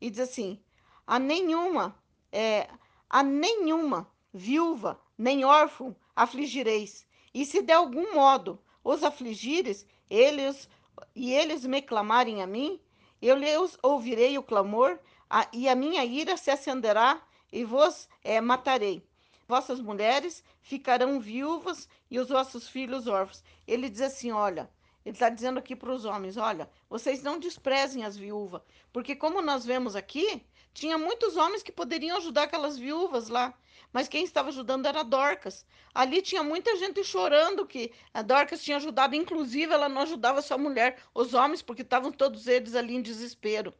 E 0.00 0.10
diz 0.10 0.20
assim: 0.20 0.60
A 1.06 1.18
nenhuma, 1.18 1.96
é, 2.30 2.68
a 3.08 3.22
nenhuma 3.22 4.10
viúva, 4.32 5.00
nem 5.16 5.44
órfão 5.44 5.96
afligireis, 6.14 7.06
e 7.34 7.44
se 7.44 7.62
de 7.62 7.72
algum 7.72 8.14
modo 8.14 8.60
os 8.82 9.02
afligires, 9.02 9.86
eles 10.08 10.68
e 11.14 11.32
eles 11.32 11.64
me 11.64 11.80
clamarem 11.82 12.42
a 12.42 12.46
mim, 12.46 12.80
eu 13.20 13.36
lhes 13.36 13.78
ouvirei 13.82 14.38
o 14.38 14.42
clamor, 14.42 14.98
a, 15.28 15.46
e 15.52 15.68
a 15.68 15.74
minha 15.74 16.04
ira 16.04 16.36
se 16.36 16.50
acenderá 16.50 17.20
e 17.52 17.64
vos 17.64 18.08
é, 18.22 18.40
matarei. 18.40 19.06
Vossas 19.46 19.80
mulheres 19.80 20.44
ficarão 20.60 21.20
viúvas 21.20 21.88
e 22.10 22.18
os 22.18 22.28
vossos 22.28 22.68
filhos 22.68 23.06
órfãos. 23.06 23.42
Ele 23.66 23.88
diz 23.88 24.02
assim: 24.02 24.30
olha, 24.30 24.70
ele 25.04 25.14
está 25.14 25.28
dizendo 25.28 25.58
aqui 25.58 25.74
para 25.74 25.92
os 25.92 26.04
homens: 26.04 26.36
olha, 26.36 26.70
vocês 26.88 27.22
não 27.22 27.38
desprezem 27.38 28.04
as 28.04 28.16
viúvas, 28.16 28.62
porque 28.92 29.16
como 29.16 29.40
nós 29.40 29.64
vemos 29.64 29.96
aqui, 29.96 30.44
tinha 30.74 30.98
muitos 30.98 31.36
homens 31.36 31.62
que 31.62 31.72
poderiam 31.72 32.18
ajudar 32.18 32.44
aquelas 32.44 32.78
viúvas 32.78 33.28
lá. 33.28 33.54
Mas 33.92 34.08
quem 34.08 34.24
estava 34.24 34.48
ajudando 34.48 34.86
era 34.86 35.02
Dorcas. 35.02 35.64
Ali 35.94 36.22
tinha 36.22 36.42
muita 36.42 36.76
gente 36.76 37.02
chorando 37.02 37.66
que 37.66 37.92
a 38.12 38.22
Dorcas 38.22 38.62
tinha 38.62 38.76
ajudado, 38.76 39.14
inclusive 39.14 39.72
ela 39.72 39.88
não 39.88 40.02
ajudava 40.02 40.42
só 40.42 40.54
a 40.54 40.58
mulher, 40.58 40.98
os 41.14 41.34
homens, 41.34 41.62
porque 41.62 41.82
estavam 41.82 42.12
todos 42.12 42.46
eles 42.46 42.74
ali 42.74 42.94
em 42.94 43.02
desespero. 43.02 43.74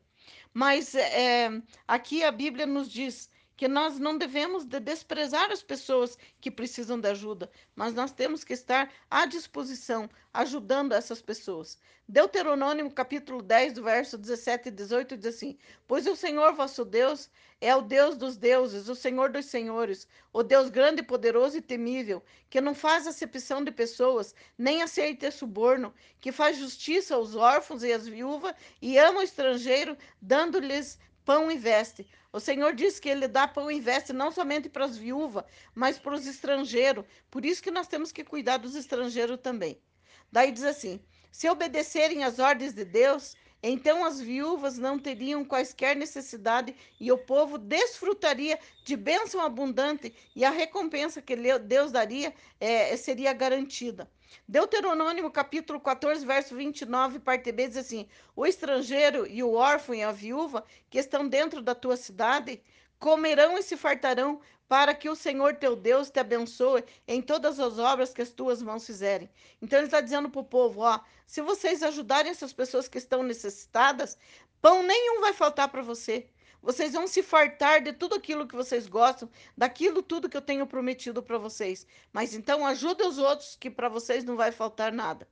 Mas 0.52 0.94
é, 0.94 1.50
aqui 1.86 2.24
a 2.24 2.32
Bíblia 2.32 2.66
nos 2.66 2.90
diz 2.90 3.30
que 3.58 3.66
nós 3.66 3.98
não 3.98 4.16
devemos 4.16 4.64
de 4.64 4.78
desprezar 4.78 5.50
as 5.50 5.64
pessoas 5.64 6.16
que 6.40 6.48
precisam 6.48 6.98
de 6.98 7.08
ajuda, 7.08 7.50
mas 7.74 7.92
nós 7.92 8.12
temos 8.12 8.44
que 8.44 8.52
estar 8.52 8.88
à 9.10 9.26
disposição, 9.26 10.08
ajudando 10.32 10.92
essas 10.92 11.20
pessoas. 11.20 11.76
Deuteronômio 12.08 12.88
capítulo 12.88 13.42
10, 13.42 13.72
do 13.72 13.82
verso 13.82 14.16
17 14.16 14.68
e 14.68 14.70
18 14.70 15.16
diz 15.16 15.34
assim: 15.34 15.58
Pois 15.88 16.06
o 16.06 16.14
Senhor 16.14 16.54
vosso 16.54 16.84
Deus 16.84 17.28
é 17.60 17.74
o 17.74 17.82
Deus 17.82 18.16
dos 18.16 18.36
deuses, 18.36 18.88
o 18.88 18.94
Senhor 18.94 19.28
dos 19.30 19.46
senhores, 19.46 20.06
o 20.32 20.44
Deus 20.44 20.70
grande, 20.70 21.02
poderoso 21.02 21.58
e 21.58 21.60
temível, 21.60 22.22
que 22.48 22.60
não 22.60 22.76
faz 22.76 23.08
acepção 23.08 23.64
de 23.64 23.72
pessoas, 23.72 24.36
nem 24.56 24.82
aceita 24.82 25.32
suborno, 25.32 25.92
que 26.20 26.30
faz 26.30 26.56
justiça 26.56 27.16
aos 27.16 27.34
órfãos 27.34 27.82
e 27.82 27.92
às 27.92 28.06
viúvas 28.06 28.54
e 28.80 28.96
ama 28.96 29.18
o 29.18 29.24
estrangeiro, 29.24 29.98
dando-lhes 30.22 30.96
pão 31.28 31.50
e 31.50 31.58
veste. 31.58 32.06
O 32.32 32.40
Senhor 32.40 32.74
diz 32.74 32.98
que 32.98 33.06
Ele 33.06 33.28
dá 33.28 33.46
pão 33.46 33.70
e 33.70 33.78
veste 33.78 34.14
não 34.14 34.32
somente 34.32 34.66
para 34.66 34.86
as 34.86 34.96
viúvas, 34.96 35.44
mas 35.74 35.98
para 35.98 36.14
os 36.14 36.26
estrangeiros. 36.26 37.04
Por 37.30 37.44
isso 37.44 37.62
que 37.62 37.70
nós 37.70 37.86
temos 37.86 38.10
que 38.10 38.24
cuidar 38.24 38.56
dos 38.56 38.74
estrangeiros 38.74 39.38
também. 39.42 39.78
Daí 40.32 40.50
diz 40.50 40.64
assim: 40.64 40.98
se 41.30 41.46
obedecerem 41.50 42.24
às 42.24 42.38
ordens 42.38 42.72
de 42.72 42.82
Deus, 42.82 43.36
então 43.62 44.04
as 44.04 44.20
viúvas 44.20 44.78
não 44.78 44.98
teriam 44.98 45.44
quaisquer 45.44 45.96
necessidade 45.96 46.74
e 47.00 47.10
o 47.10 47.18
povo 47.18 47.58
desfrutaria 47.58 48.58
de 48.84 48.96
bênção 48.96 49.40
abundante 49.40 50.14
e 50.34 50.44
a 50.44 50.50
recompensa 50.50 51.20
que 51.20 51.34
Deus 51.58 51.90
daria 51.90 52.32
é, 52.60 52.96
seria 52.96 53.32
garantida. 53.32 54.08
Deuteronômio 54.46 55.30
capítulo 55.30 55.80
14, 55.80 56.24
verso 56.24 56.54
29, 56.54 57.18
parte 57.18 57.50
B, 57.50 57.66
diz 57.66 57.78
assim: 57.78 58.06
O 58.36 58.46
estrangeiro 58.46 59.26
e 59.26 59.42
o 59.42 59.54
órfão 59.54 59.94
e 59.94 60.02
a 60.02 60.12
viúva 60.12 60.64
que 60.90 60.98
estão 60.98 61.26
dentro 61.26 61.62
da 61.62 61.74
tua 61.74 61.96
cidade 61.96 62.62
comerão 62.98 63.56
e 63.56 63.62
se 63.62 63.76
fartarão, 63.76 64.40
para 64.68 64.94
que 64.94 65.08
o 65.08 65.16
Senhor 65.16 65.56
teu 65.56 65.74
Deus 65.74 66.10
te 66.10 66.20
abençoe 66.20 66.84
em 67.06 67.22
todas 67.22 67.58
as 67.58 67.78
obras 67.78 68.12
que 68.12 68.22
as 68.22 68.30
tuas 68.30 68.62
mãos 68.62 68.86
fizerem. 68.86 69.28
Então 69.62 69.78
ele 69.78 69.86
está 69.86 70.00
dizendo 70.00 70.28
para 70.28 70.40
o 70.40 70.44
povo: 70.44 70.82
ó, 70.82 71.00
se 71.26 71.40
vocês 71.40 71.82
ajudarem 71.82 72.30
essas 72.30 72.52
pessoas 72.52 72.86
que 72.86 72.98
estão 72.98 73.22
necessitadas, 73.22 74.18
pão 74.60 74.82
nenhum 74.82 75.20
vai 75.20 75.32
faltar 75.32 75.68
para 75.68 75.82
você. 75.82 76.28
Vocês 76.60 76.92
vão 76.92 77.06
se 77.06 77.22
fartar 77.22 77.80
de 77.80 77.92
tudo 77.92 78.16
aquilo 78.16 78.46
que 78.46 78.56
vocês 78.56 78.88
gostam, 78.88 79.30
daquilo 79.56 80.02
tudo 80.02 80.28
que 80.28 80.36
eu 80.36 80.42
tenho 80.42 80.66
prometido 80.66 81.22
para 81.22 81.38
vocês. 81.38 81.86
Mas 82.12 82.34
então 82.34 82.66
ajuda 82.66 83.08
os 83.08 83.16
outros, 83.16 83.56
que 83.56 83.70
para 83.70 83.88
vocês 83.88 84.24
não 84.24 84.36
vai 84.36 84.50
faltar 84.50 84.92
nada. 84.92 85.26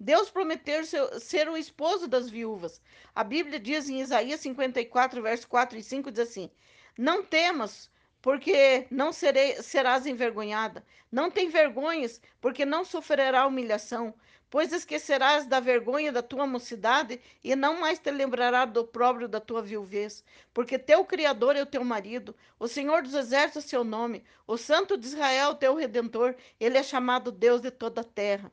Deus 0.00 0.30
prometeu 0.30 0.84
ser 1.18 1.48
o 1.48 1.56
esposo 1.56 2.06
das 2.06 2.30
viúvas. 2.30 2.80
A 3.12 3.24
Bíblia 3.24 3.58
diz 3.58 3.88
em 3.88 4.00
Isaías 4.00 4.40
54, 4.40 5.20
verso 5.20 5.48
4 5.48 5.76
e 5.76 5.82
5, 5.82 6.12
diz 6.12 6.20
assim: 6.20 6.48
Não 6.96 7.24
temas, 7.24 7.90
porque 8.20 8.86
não 8.90 9.12
serei, 9.12 9.62
serás 9.62 10.06
envergonhada. 10.06 10.84
Não 11.10 11.30
tem 11.30 11.48
vergonhas, 11.48 12.20
porque 12.40 12.64
não 12.64 12.84
sofrerá 12.84 13.46
humilhação 13.46 14.14
pois 14.50 14.72
esquecerás 14.72 15.46
da 15.46 15.60
vergonha 15.60 16.10
da 16.12 16.22
tua 16.22 16.46
mocidade 16.46 17.20
e 17.44 17.54
não 17.54 17.80
mais 17.80 17.98
te 17.98 18.10
lembrará 18.10 18.64
do 18.64 18.84
próprio 18.84 19.28
da 19.28 19.40
tua 19.40 19.62
viuvez, 19.62 20.24
porque 20.54 20.78
teu 20.78 21.04
Criador 21.04 21.56
é 21.56 21.62
o 21.62 21.66
teu 21.66 21.84
marido, 21.84 22.34
o 22.58 22.66
Senhor 22.66 23.02
dos 23.02 23.14
Exércitos 23.14 23.64
é 23.66 23.68
seu 23.68 23.84
nome, 23.84 24.24
o 24.46 24.56
Santo 24.56 24.96
de 24.96 25.06
Israel, 25.06 25.54
teu 25.54 25.74
Redentor, 25.74 26.34
ele 26.58 26.78
é 26.78 26.82
chamado 26.82 27.30
Deus 27.30 27.60
de 27.60 27.70
toda 27.70 28.00
a 28.00 28.04
terra. 28.04 28.50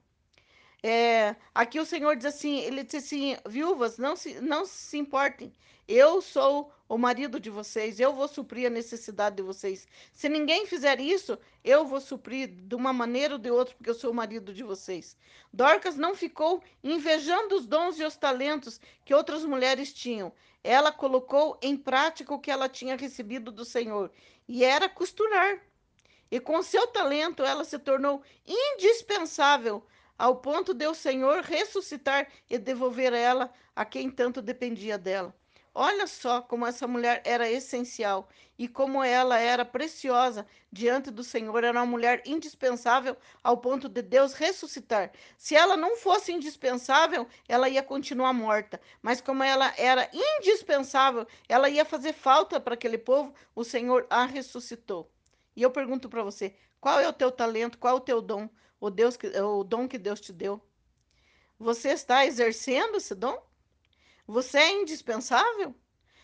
É, 0.84 1.36
aqui 1.54 1.80
o 1.80 1.86
Senhor 1.86 2.16
diz 2.16 2.26
assim, 2.26 2.60
ele 2.60 2.84
diz 2.84 3.04
assim, 3.04 3.36
viúvas, 3.48 3.98
não 3.98 4.16
se, 4.16 4.40
não 4.42 4.66
se 4.66 4.98
importem, 4.98 5.52
Eu 5.88 6.20
sou 6.20 6.74
o 6.90 6.98
marido 6.98 7.40
de 7.40 7.52
vocês, 7.52 8.00
eu 8.00 8.12
vou 8.12 8.28
suprir 8.28 8.66
a 8.66 8.72
necessidade 8.72 9.36
de 9.36 9.44
vocês. 9.44 9.88
Se 10.12 10.28
ninguém 10.28 10.66
fizer 10.66 11.00
isso, 11.00 11.38
eu 11.64 11.86
vou 11.86 12.02
suprir 12.02 12.48
de 12.48 12.74
uma 12.74 12.92
maneira 12.92 13.36
ou 13.36 13.40
de 13.40 13.52
outra, 13.52 13.76
porque 13.76 13.92
eu 13.92 13.94
sou 13.94 14.10
o 14.10 14.14
marido 14.14 14.52
de 14.52 14.64
vocês. 14.64 15.16
Dorcas 15.54 15.96
não 15.96 16.16
ficou 16.16 16.64
invejando 16.84 17.56
os 17.56 17.68
dons 17.68 18.00
e 18.00 18.04
os 18.04 18.16
talentos 18.16 18.82
que 19.04 19.14
outras 19.14 19.46
mulheres 19.46 19.94
tinham. 19.94 20.34
Ela 20.64 20.92
colocou 20.92 21.56
em 21.62 21.78
prática 21.78 22.34
o 22.34 22.40
que 22.40 22.50
ela 22.50 22.68
tinha 22.68 22.96
recebido 22.96 23.52
do 23.52 23.64
Senhor, 23.64 24.12
e 24.48 24.64
era 24.64 24.90
costurar. 24.90 25.62
E 26.32 26.40
com 26.40 26.64
seu 26.64 26.88
talento, 26.88 27.44
ela 27.44 27.64
se 27.64 27.78
tornou 27.78 28.24
indispensável 28.48 29.86
ao 30.18 30.38
ponto 30.38 30.74
de 30.74 30.88
o 30.88 30.96
Senhor 30.96 31.44
ressuscitar 31.44 32.28
e 32.50 32.58
devolver 32.58 33.14
ela 33.14 33.54
a 33.76 33.86
quem 33.86 34.10
tanto 34.10 34.42
dependia 34.42 34.98
dela. 34.98 35.36
Olha 35.78 36.08
só 36.08 36.42
como 36.42 36.66
essa 36.66 36.88
mulher 36.88 37.22
era 37.26 37.52
essencial 37.52 38.30
e 38.58 38.66
como 38.66 39.04
ela 39.04 39.38
era 39.38 39.66
preciosa 39.66 40.48
diante 40.72 41.12
do 41.12 41.22
Senhor. 41.22 41.66
Era 41.66 41.78
uma 41.78 41.86
mulher 41.86 42.24
indispensável 42.26 43.18
ao 43.44 43.58
ponto 43.58 43.90
de 43.90 44.02
Deus 44.02 44.34
ressuscitar. 44.34 45.12
Se 45.38 45.54
ela 45.54 45.76
não 45.76 45.98
fosse 45.98 46.32
indispensável, 46.32 47.28
ela 47.46 47.68
ia 47.68 47.84
continuar 47.84 48.32
morta. 48.32 48.80
Mas 49.02 49.20
como 49.20 49.44
ela 49.44 49.74
era 49.78 50.10
indispensável, 50.14 51.28
ela 51.50 51.70
ia 51.70 51.84
fazer 51.84 52.14
falta 52.14 52.58
para 52.58 52.76
aquele 52.76 52.98
povo, 52.98 53.34
o 53.54 53.66
Senhor 53.66 54.08
a 54.10 54.24
ressuscitou. 54.24 55.12
E 55.58 55.62
eu 55.62 55.72
pergunto 55.72 56.08
para 56.08 56.24
você: 56.24 56.56
qual 56.80 57.02
é 57.02 57.08
o 57.10 57.12
teu 57.12 57.30
talento? 57.30 57.78
Qual 57.78 57.96
é 57.96 57.98
o 57.98 58.02
teu 58.02 58.22
dom? 58.22 58.50
O, 58.80 58.90
Deus 58.90 59.18
que, 59.18 59.28
o 59.28 59.62
dom 59.62 59.90
que 59.90 59.98
Deus 59.98 60.22
te 60.22 60.32
deu? 60.32 60.62
Você 61.60 61.90
está 61.90 62.26
exercendo 62.26 62.96
esse 62.96 63.14
dom? 63.14 63.44
Você 64.28 64.58
é 64.58 64.82
indispensável? 64.82 65.76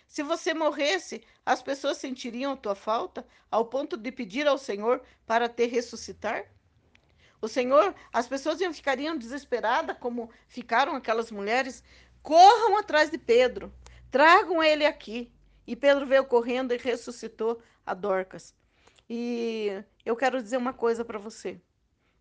Se 0.08 0.24
você 0.24 0.54
morresse, 0.54 1.24
as 1.46 1.62
pessoas 1.62 1.98
sentiriam 1.98 2.58
tua 2.58 2.76
falta 2.76 3.26
ao 3.50 3.66
ponto 3.66 3.96
de 3.96 4.12
pedir 4.12 4.48
ao 4.48 4.58
Senhor 4.58 5.02
para 5.26 5.48
te 5.48 5.66
ressuscitar? 5.68 6.52
O 7.40 7.48
Senhor, 7.48 7.96
as 8.12 8.28
pessoas 8.28 8.60
iam 8.60 8.74
ficariam 8.74 9.18
desesperadas, 9.18 9.98
como 10.00 10.30
ficaram 10.48 10.96
aquelas 10.96 11.32
mulheres. 11.32 11.84
Corram 12.22 12.78
atrás 12.78 13.10
de 13.10 13.18
Pedro, 13.18 13.74
tragam 14.10 14.62
ele 14.62 14.86
aqui. 14.86 15.32
E 15.66 15.76
Pedro 15.76 16.06
veio 16.06 16.26
correndo 16.26 16.74
e 16.74 16.78
ressuscitou 16.78 17.62
a 17.86 17.94
Dorcas. 17.94 18.54
E 19.10 19.84
eu 20.06 20.16
quero 20.16 20.42
dizer 20.42 20.58
uma 20.58 20.74
coisa 20.74 21.06
para 21.06 21.20
você. 21.20 21.62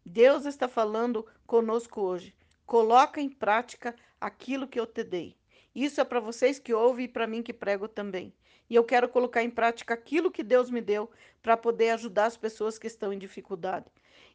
Deus 0.05 0.45
está 0.45 0.69
falando 0.69 1.27
conosco 1.47 2.01
hoje. 2.01 2.35
Coloca 2.67 3.21
em 3.21 3.29
prática 3.29 3.97
aquilo 4.21 4.69
que 4.69 4.79
eu 4.79 4.87
te 4.87 5.03
dei. 5.03 5.39
Isso 5.75 6.00
é 6.00 6.05
para 6.05 6.21
vocês 6.21 6.59
que 6.59 6.75
ouvem 6.75 7.05
e 7.05 7.09
para 7.09 7.27
mim 7.27 7.43
que 7.43 7.53
prego 7.53 7.87
também. 7.89 8.35
E 8.69 8.75
eu 8.75 8.85
quero 8.85 9.09
colocar 9.09 9.43
em 9.43 9.50
prática 9.50 9.95
aquilo 9.95 10.31
que 10.31 10.43
Deus 10.43 10.71
me 10.71 10.81
deu 10.81 11.11
para 11.43 11.57
poder 11.57 11.91
ajudar 11.91 12.27
as 12.27 12.37
pessoas 12.37 12.79
que 12.79 12.87
estão 12.87 13.12
em 13.12 13.19
dificuldade. 13.19 13.87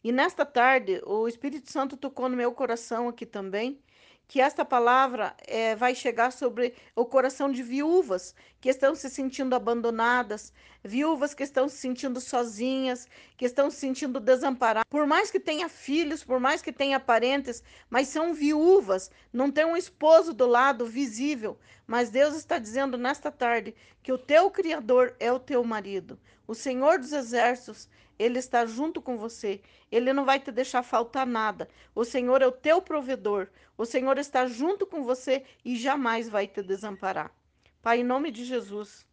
E 0.04 0.12
nesta 0.12 0.46
tarde, 0.46 1.02
o 1.06 1.28
Espírito 1.28 1.72
Santo 1.72 1.98
tocou 1.98 2.30
no 2.30 2.38
meu 2.38 2.52
coração 2.52 3.08
aqui 3.08 3.26
também, 3.26 3.80
que 4.28 4.42
esta 4.42 4.66
palavra 4.66 5.36
é, 5.46 5.76
vai 5.76 5.94
chegar 5.94 6.32
sobre 6.32 6.74
o 6.96 7.06
coração 7.06 7.52
de 7.52 7.62
viúvas 7.62 8.36
que 8.60 8.70
estão 8.70 8.96
se 8.96 9.10
sentindo 9.10 9.56
abandonadas, 9.56 10.52
viúvas 10.84 11.34
que 11.34 11.44
estão 11.44 11.70
se 11.70 11.78
sentindo 11.78 12.20
sozinhas, 12.20 13.08
que 13.38 13.46
estão 13.46 13.70
se 13.70 13.78
sentindo 13.78 14.20
desamparadas. 14.20 14.90
Por 14.90 15.06
mais 15.06 15.30
que 15.30 15.40
tenha 15.40 15.70
filhos, 15.70 16.24
por 16.24 16.40
mais 16.40 16.62
que 16.62 16.72
tenha 16.72 17.00
parentes, 17.00 17.64
mas 17.90 18.08
são 18.08 18.34
viúvas, 18.34 19.12
não 19.32 19.52
tem 19.52 19.66
um 19.66 19.78
esposo 19.78 20.34
do 20.34 20.48
lado 20.48 20.86
visível. 20.86 21.58
Mas 21.86 22.10
Deus 22.10 22.36
está 22.36 22.58
dizendo 22.58 22.98
nesta 22.98 23.32
tarde 23.32 23.76
que 24.02 24.12
o 24.12 24.18
teu 24.18 24.50
Criador 24.50 25.16
é 25.20 25.32
o 25.32 25.40
teu 25.40 25.64
marido. 25.64 26.20
O 26.48 26.56
Senhor 26.56 26.98
dos 27.00 27.14
Exércitos 27.14 27.88
ele 28.18 28.40
está 28.40 28.66
junto 28.66 29.02
com 29.02 29.18
você. 29.18 29.62
Ele 29.92 30.14
não 30.14 30.26
vai 30.26 30.40
te 30.40 30.52
deixar 30.52 30.84
faltar 30.84 31.26
nada. 31.26 31.68
O 31.94 32.04
Senhor 32.04 32.42
é 32.42 32.48
o 32.48 32.52
teu 32.52 32.82
provedor. 32.82 33.48
O 33.78 33.86
Senhor 33.86 34.18
está 34.18 34.48
junto 34.48 34.86
com 34.86 35.04
você 35.04 35.44
e 35.64 35.76
jamais 35.76 36.30
vai 36.30 36.48
te 36.48 36.62
desamparar. 36.62 37.32
Pai, 37.82 38.00
em 38.00 38.04
nome 38.04 38.32
de 38.32 38.46
Jesus. 38.46 39.06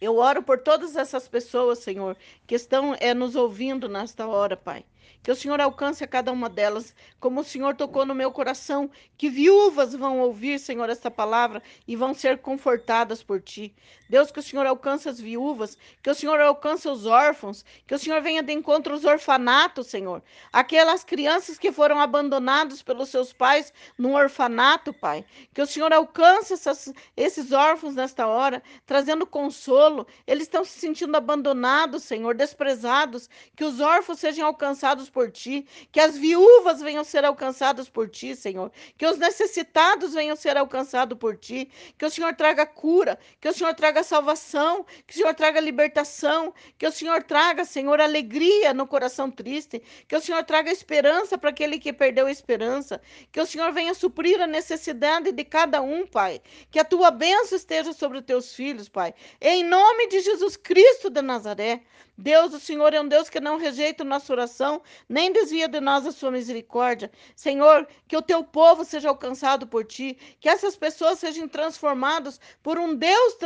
Eu 0.00 0.16
oro 0.16 0.42
por 0.42 0.58
todas 0.58 0.96
essas 0.96 1.28
pessoas, 1.28 1.80
Senhor, 1.80 2.16
que 2.46 2.54
estão 2.54 2.96
é, 2.98 3.12
nos 3.12 3.36
ouvindo 3.36 3.88
nesta 3.88 4.26
hora, 4.26 4.56
Pai. 4.56 4.84
Que 5.22 5.30
o 5.30 5.36
Senhor 5.36 5.60
alcance 5.60 6.02
a 6.02 6.06
cada 6.06 6.32
uma 6.32 6.48
delas, 6.48 6.94
como 7.18 7.40
o 7.40 7.44
Senhor 7.44 7.76
tocou 7.76 8.06
no 8.06 8.14
meu 8.14 8.32
coração, 8.32 8.90
que 9.18 9.28
viúvas 9.28 9.94
vão 9.94 10.20
ouvir, 10.20 10.58
Senhor, 10.58 10.88
esta 10.88 11.10
palavra 11.10 11.62
e 11.86 11.94
vão 11.94 12.14
ser 12.14 12.38
confortadas 12.38 13.22
por 13.22 13.40
ti. 13.40 13.74
Deus, 14.08 14.32
que 14.32 14.40
o 14.40 14.42
Senhor 14.42 14.66
alcance 14.66 15.08
as 15.08 15.20
viúvas, 15.20 15.76
que 16.02 16.10
o 16.10 16.14
Senhor 16.14 16.40
alcance 16.40 16.88
os 16.88 17.06
órfãos, 17.06 17.64
que 17.86 17.94
o 17.94 17.98
Senhor 17.98 18.20
venha 18.22 18.42
de 18.42 18.52
encontro 18.52 18.94
aos 18.94 19.04
orfanatos, 19.04 19.88
Senhor. 19.88 20.22
Aquelas 20.52 21.04
crianças 21.04 21.58
que 21.58 21.70
foram 21.70 22.00
abandonadas 22.00 22.82
pelos 22.82 23.10
seus 23.10 23.32
pais 23.32 23.72
no 23.98 24.16
orfanato, 24.16 24.92
Pai. 24.92 25.24
Que 25.52 25.60
o 25.60 25.66
Senhor 25.66 25.92
alcance 25.92 26.54
essas, 26.54 26.92
esses 27.16 27.52
órfãos 27.52 27.94
nesta 27.94 28.26
hora, 28.26 28.62
trazendo 28.86 29.26
consolo. 29.26 30.06
Eles 30.26 30.44
estão 30.44 30.64
se 30.64 30.80
sentindo 30.80 31.16
abandonados, 31.16 32.02
Senhor, 32.02 32.34
desprezados. 32.34 33.28
Que 33.54 33.64
os 33.64 33.80
órfãos 33.80 34.18
sejam 34.18 34.46
alcançados 34.46 35.09
por 35.10 35.30
ti, 35.30 35.66
que 35.92 36.00
as 36.00 36.16
viúvas 36.16 36.80
venham 36.80 37.04
ser 37.04 37.24
alcançadas 37.24 37.88
por 37.88 38.08
ti, 38.08 38.34
Senhor. 38.34 38.70
Que 38.96 39.06
os 39.06 39.18
necessitados 39.18 40.14
venham 40.14 40.36
ser 40.36 40.56
alcançados 40.56 41.18
por 41.18 41.36
ti. 41.36 41.70
Que 41.98 42.06
o 42.06 42.10
Senhor 42.10 42.34
traga 42.34 42.64
cura, 42.64 43.18
que 43.40 43.48
o 43.48 43.52
Senhor 43.52 43.74
traga 43.74 44.02
salvação, 44.02 44.84
que 45.06 45.14
o 45.14 45.16
Senhor 45.18 45.34
traga 45.34 45.60
libertação, 45.60 46.54
que 46.78 46.86
o 46.86 46.92
Senhor 46.92 47.22
traga, 47.22 47.64
Senhor, 47.64 48.00
alegria 48.00 48.72
no 48.72 48.86
coração 48.86 49.30
triste, 49.30 49.82
que 50.06 50.16
o 50.16 50.20
Senhor 50.20 50.42
traga 50.44 50.70
esperança 50.70 51.36
para 51.36 51.50
aquele 51.50 51.78
que 51.78 51.92
perdeu 51.92 52.26
a 52.26 52.30
esperança, 52.30 53.00
que 53.32 53.40
o 53.40 53.46
Senhor 53.46 53.72
venha 53.72 53.94
suprir 53.94 54.40
a 54.40 54.46
necessidade 54.46 55.32
de 55.32 55.44
cada 55.44 55.80
um, 55.82 56.06
Pai, 56.06 56.40
que 56.70 56.78
a 56.78 56.84
tua 56.84 57.10
bênção 57.10 57.56
esteja 57.56 57.92
sobre 57.92 58.18
os 58.18 58.24
teus 58.24 58.54
filhos, 58.54 58.88
Pai, 58.88 59.14
em 59.40 59.64
nome 59.64 60.08
de 60.08 60.20
Jesus 60.20 60.56
Cristo 60.56 61.10
de 61.10 61.22
Nazaré. 61.22 61.82
Deus, 62.20 62.52
o 62.52 62.60
Senhor 62.60 62.92
é 62.92 63.00
um 63.00 63.08
Deus 63.08 63.30
que 63.30 63.40
não 63.40 63.56
rejeita 63.56 64.04
nossa 64.04 64.30
oração, 64.30 64.82
nem 65.08 65.32
desvia 65.32 65.66
de 65.66 65.80
nós 65.80 66.06
a 66.06 66.12
sua 66.12 66.30
misericórdia. 66.30 67.10
Senhor, 67.34 67.88
que 68.06 68.14
o 68.14 68.20
teu 68.20 68.44
povo 68.44 68.84
seja 68.84 69.08
alcançado 69.08 69.66
por 69.66 69.86
ti, 69.86 70.18
que 70.38 70.46
essas 70.46 70.76
pessoas 70.76 71.18
sejam 71.18 71.48
transformadas 71.48 72.38
por 72.62 72.78
um 72.78 72.94
Deus 72.94 73.38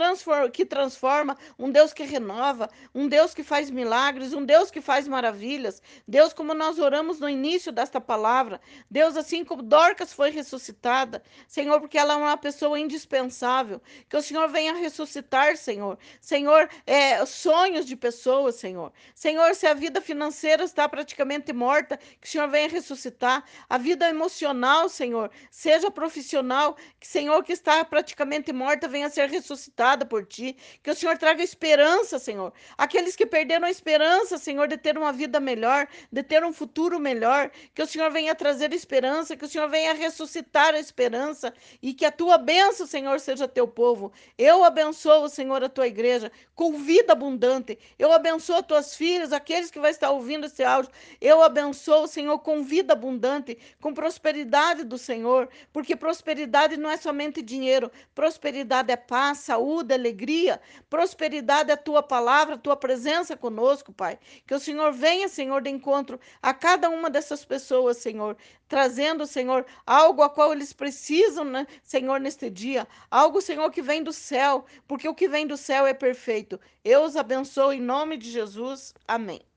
que 0.53 0.67
transforma, 0.67 1.37
um 1.57 1.71
Deus 1.71 1.93
que 1.93 2.03
renova, 2.03 2.69
um 2.93 3.07
Deus 3.07 3.33
que 3.33 3.45
faz 3.45 3.71
milagres, 3.71 4.33
um 4.33 4.45
Deus 4.45 4.73
que 4.73 4.81
faz 4.81 5.07
maravilhas. 5.07 5.81
Deus, 6.09 6.33
como 6.33 6.53
nós 6.53 6.81
oramos 6.81 7.21
no 7.21 7.29
início 7.29 7.71
desta 7.71 8.01
palavra, 8.01 8.61
Deus, 8.91 9.17
assim 9.17 9.45
como 9.45 9.63
Dorcas 9.63 10.13
foi 10.13 10.31
ressuscitada, 10.31 11.23
Senhor, 11.47 11.79
porque 11.79 11.97
ela 11.97 12.15
é 12.15 12.17
uma 12.17 12.37
pessoa 12.37 12.77
indispensável, 12.77 13.81
que 14.09 14.17
o 14.17 14.23
Senhor 14.23 14.49
venha 14.49 14.75
ressuscitar, 14.75 15.57
Senhor. 15.57 15.97
Senhor, 16.21 16.69
é, 16.85 17.25
sonhos 17.25 17.87
de 17.87 17.95
pessoas, 17.95 18.63
Senhor. 18.64 18.94
Senhor, 19.14 19.55
se 19.55 19.66
a 19.66 19.74
vida 19.74 20.00
financeira 20.00 20.64
está 20.64 20.88
praticamente 20.88 21.53
morta, 21.53 21.98
que 22.18 22.27
o 22.27 22.31
Senhor 22.31 22.48
venha 22.48 22.66
ressuscitar. 22.66 23.44
A 23.68 23.77
vida 23.77 24.09
emocional, 24.09 24.88
Senhor, 24.88 25.31
seja 25.50 25.90
profissional, 25.90 26.74
que 26.98 27.07
Senhor, 27.07 27.44
que 27.44 27.53
está 27.53 27.85
praticamente 27.85 28.55
morta, 28.55 28.88
venha 28.88 29.11
ser 29.11 29.29
ressuscitada 29.29 30.07
por 30.07 30.24
ti. 30.24 30.57
Que 30.83 30.90
o 30.90 30.94
Senhor 30.94 31.18
traga 31.18 31.42
esperança, 31.42 32.18
Senhor. 32.18 32.55
Aqueles 32.79 33.14
que 33.14 33.27
perderam 33.27 33.66
a 33.66 33.70
esperança, 33.70 34.38
Senhor, 34.38 34.66
de 34.66 34.79
ter 34.79 34.96
uma 34.96 35.12
vida 35.12 35.38
melhor, 35.38 35.87
de 36.11 36.22
ter 36.22 36.42
um 36.42 36.53
futuro 36.53 36.98
melhor, 36.98 37.50
que 37.74 37.83
o 37.83 37.87
Senhor 37.87 38.11
venha 38.11 38.35
trazer 38.35 38.72
esperança, 38.72 39.37
que 39.37 39.44
o 39.44 39.48
Senhor 39.48 39.68
venha 39.68 39.92
ressuscitar 39.92 40.74
a 40.74 40.81
esperança 40.81 41.53
e 41.83 41.92
que 41.92 42.07
a 42.07 42.11
tua 42.11 42.38
bênção, 42.38 42.87
Senhor, 42.87 43.20
seja 43.20 43.46
teu 43.46 43.68
povo. 43.68 44.11
Eu 44.38 44.64
abençoo, 44.64 45.29
Senhor, 45.29 45.62
a 45.62 45.68
tua 45.68 45.87
igreja 45.87 46.33
com 46.55 46.79
vida 46.79 47.12
abundante. 47.12 47.79
Eu 47.98 48.11
abençoo 48.11 48.54
abençoa 48.55 48.62
tuas 48.62 48.95
filhas, 48.95 49.33
aqueles 49.33 49.71
que 49.71 49.81
vão 49.81 49.90
estar 49.90 50.11
ouvindo 50.11 50.47
esse 50.47 50.62
áudio. 50.62 50.90
Eu 51.21 51.43
abençoo, 51.43 52.07
Senhor, 52.07 52.38
com 52.38 52.62
vida 52.62 52.93
abundante, 52.93 53.59
com 53.81 53.93
prosperidade 53.93 54.85
do 54.85 54.97
Senhor, 54.97 55.49
porque 55.73 55.97
prosperidade 55.97 56.77
não 56.77 56.90
é 56.90 56.97
somente 56.97 57.43
dinheiro, 57.43 57.90
prosperidade 58.14 58.93
é 58.93 58.97
paz, 58.97 59.38
saúde, 59.38 59.93
alegria. 59.93 60.61
Prosperidade 60.88 61.71
é 61.71 61.77
tua 61.77 62.03
palavra, 62.03 62.59
tua 62.59 62.77
presença 62.77 63.37
conosco, 63.37 63.93
Pai. 63.93 64.19
Que 64.47 64.55
o 64.55 64.61
Senhor 64.61 64.93
venha, 64.93 65.29
Senhor, 65.29 65.61
de 65.61 65.71
encontro 65.71 66.21
a 66.43 66.55
cada 66.55 66.88
uma 66.90 67.11
dessas 67.11 67.45
pessoas, 67.45 67.97
Senhor, 67.97 68.37
trazendo, 68.68 69.27
Senhor, 69.27 69.64
algo 69.87 70.22
a 70.22 70.29
qual 70.31 70.53
eles 70.53 70.72
precisam, 70.72 71.44
né, 71.44 71.66
Senhor, 71.83 72.20
neste 72.20 72.50
dia. 72.50 72.87
Algo, 73.11 73.40
Senhor, 73.40 73.70
que 73.70 73.83
vem 73.83 74.03
do 74.03 74.12
céu, 74.12 74.64
porque 74.87 75.09
o 75.09 75.14
que 75.14 75.29
vem 75.29 75.46
do 75.46 75.57
céu 75.57 75.87
é 75.87 75.94
perfeito. 75.94 76.61
Eu 76.85 77.05
os 77.05 77.16
abençoo 77.16 77.72
em 77.72 77.81
nome 77.81 78.16
de 78.16 78.31
Jesus. 78.31 78.94
Amém. 79.07 79.54